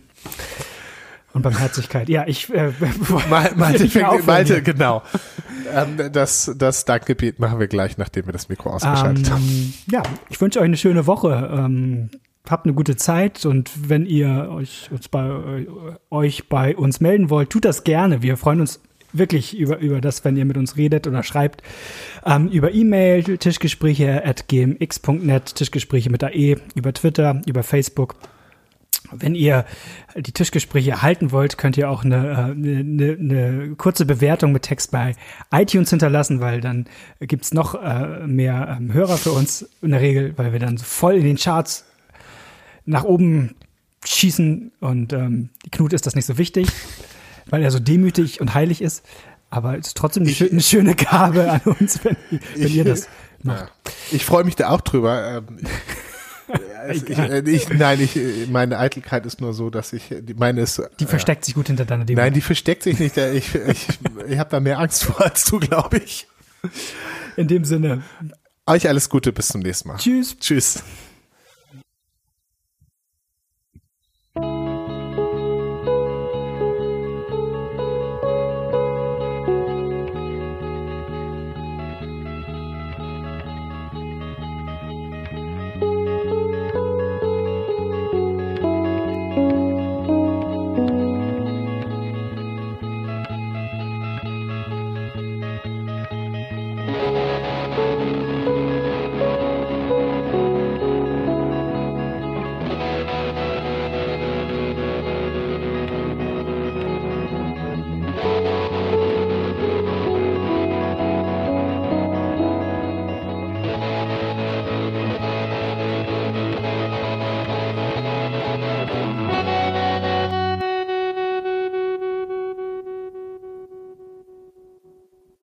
Und 1.33 1.43
Barmherzigkeit. 1.43 2.09
Ja, 2.09 2.25
ich 2.27 2.53
äh, 2.53 2.73
Mal, 3.31 3.53
Malte, 3.55 3.89
fängt, 3.89 4.27
Malte 4.27 4.63
genau. 4.63 5.03
Ähm, 5.73 6.13
das, 6.13 6.53
das 6.57 6.85
Dankgebet 6.85 7.39
machen 7.39 7.61
wir 7.61 7.69
gleich, 7.69 7.99
nachdem 7.99 8.27
wir 8.27 8.33
das 8.33 8.49
Mikro 8.49 8.71
ausgeschaltet 8.71 9.29
ähm, 9.29 9.33
haben. 9.35 9.75
Ja, 9.91 10.03
ich 10.29 10.41
wünsche 10.41 10.59
euch 10.59 10.65
eine 10.65 10.77
schöne 10.77 11.07
Woche. 11.07 11.51
Ähm, 11.53 12.11
habt 12.49 12.67
eine 12.67 12.75
gute 12.75 12.97
Zeit 12.97 13.47
und 13.47 13.71
wenn 13.89 14.07
ihr 14.07 14.49
euch, 14.51 14.91
uns 14.91 15.09
bei, 15.09 15.67
euch 16.11 16.49
bei 16.49 16.77
uns 16.77 17.01
melden 17.01 17.31
wollt, 17.31 17.51
tut 17.51 17.65
das 17.65 17.85
gerne. 17.85 18.23
Wir 18.23 18.37
freuen 18.37 18.61
uns 18.61 18.81
wirklich 19.13 19.57
über, 19.59 19.79
über 19.79 20.01
das, 20.01 20.25
wenn 20.25 20.37
ihr 20.37 20.45
mit 20.45 20.57
uns 20.57 20.77
redet 20.77 21.07
oder 21.07 21.23
schreibt. 21.23 21.63
Ähm, 22.25 22.49
über 22.49 22.73
E-Mail, 22.73 23.39
Tischgespräche 23.39 24.25
at 24.25 24.49
gmx.net, 24.49 25.55
Tischgespräche 25.55 26.11
mit 26.11 26.23
AE, 26.23 26.57
über 26.75 26.93
Twitter, 26.93 27.43
über 27.47 27.63
Facebook. 27.63 28.17
Wenn 29.13 29.35
ihr 29.35 29.65
die 30.17 30.33
Tischgespräche 30.33 30.93
erhalten 30.93 31.33
wollt, 31.33 31.59
könnt 31.59 31.77
ihr 31.77 31.91
auch 31.91 32.05
eine, 32.05 32.17
äh, 32.17 32.33
eine, 32.53 33.17
eine 33.19 33.75
kurze 33.77 34.05
Bewertung 34.05 34.53
mit 34.53 34.63
Text 34.63 34.93
bei 34.93 35.17
iTunes 35.53 35.91
hinterlassen, 35.91 36.41
weil 36.41 36.61
dann 36.61 36.87
gibt's 37.21 37.53
noch 37.53 37.75
äh, 37.75 38.27
mehr 38.27 38.77
ähm, 38.79 38.93
Hörer 38.93 39.17
für 39.17 39.33
uns 39.33 39.69
in 39.83 39.91
der 39.91 40.01
Regel, 40.01 40.35
weil 40.37 40.53
wir 40.53 40.61
dann 40.61 40.77
so 40.77 40.85
voll 40.85 41.15
in 41.15 41.25
den 41.25 41.37
Charts 41.37 41.87
nach 42.87 43.05
oben 43.05 43.57
schießen 44.05 44.73
und 44.81 45.13
ähm, 45.13 45.51
Knut 45.73 45.93
ist 45.93 46.07
das 46.07 46.15
nicht 46.15 46.27
so 46.27 46.39
wichtig 46.39 46.69
weil 47.47 47.63
er 47.63 47.71
so 47.71 47.79
demütig 47.79 48.41
und 48.41 48.55
heilig 48.55 48.83
ist. 48.83 49.05
Aber 49.51 49.77
es 49.77 49.89
ist 49.89 49.97
trotzdem 49.97 50.23
eine, 50.23 50.31
ich, 50.31 50.51
eine 50.51 50.61
schöne 50.61 50.95
Gabe 50.95 51.51
an 51.51 51.61
uns, 51.79 52.05
wenn, 52.05 52.17
wenn 52.31 52.67
ich, 52.67 52.77
ihr 52.77 52.85
das 52.85 53.09
macht. 53.43 53.73
Ja. 53.87 53.93
Ich 54.13 54.25
freue 54.25 54.45
mich 54.45 54.57
da 54.57 54.71
auch 54.71 54.81
drüber. 54.81 55.43
Ähm, 55.49 55.59
ich, 56.93 57.19
äh, 57.19 57.41
ich, 57.41 57.69
nein, 57.69 58.01
ich, 58.01 58.19
meine 58.49 58.79
Eitelkeit 58.79 59.27
ist 59.27 59.41
nur 59.41 59.53
so, 59.53 59.71
dass 59.71 59.93
ich, 59.93 60.15
meine 60.37 60.61
ist. 60.61 60.81
Die 61.01 61.07
versteckt 61.07 61.45
sich 61.45 61.55
gut 61.55 61.67
hinter 61.67 61.85
deiner 61.85 62.05
Demut. 62.05 62.23
Nein, 62.23 62.33
die 62.33 62.41
versteckt 62.41 62.85
sich 62.85 62.99
nicht. 62.99 63.17
Ich, 63.17 63.55
ich, 63.55 63.89
ich 64.29 64.39
habe 64.39 64.51
da 64.51 64.61
mehr 64.61 64.79
Angst 64.79 65.05
vor 65.05 65.21
als 65.21 65.45
du, 65.45 65.59
glaube 65.59 65.99
ich. 65.99 66.29
In 67.37 67.49
dem 67.49 67.65
Sinne. 67.65 68.03
Euch 68.67 68.89
alles 68.89 69.09
Gute, 69.09 69.33
bis 69.33 69.49
zum 69.49 69.63
nächsten 69.63 69.89
Mal. 69.89 69.97
Tschüss. 69.97 70.37
Tschüss. 70.39 70.83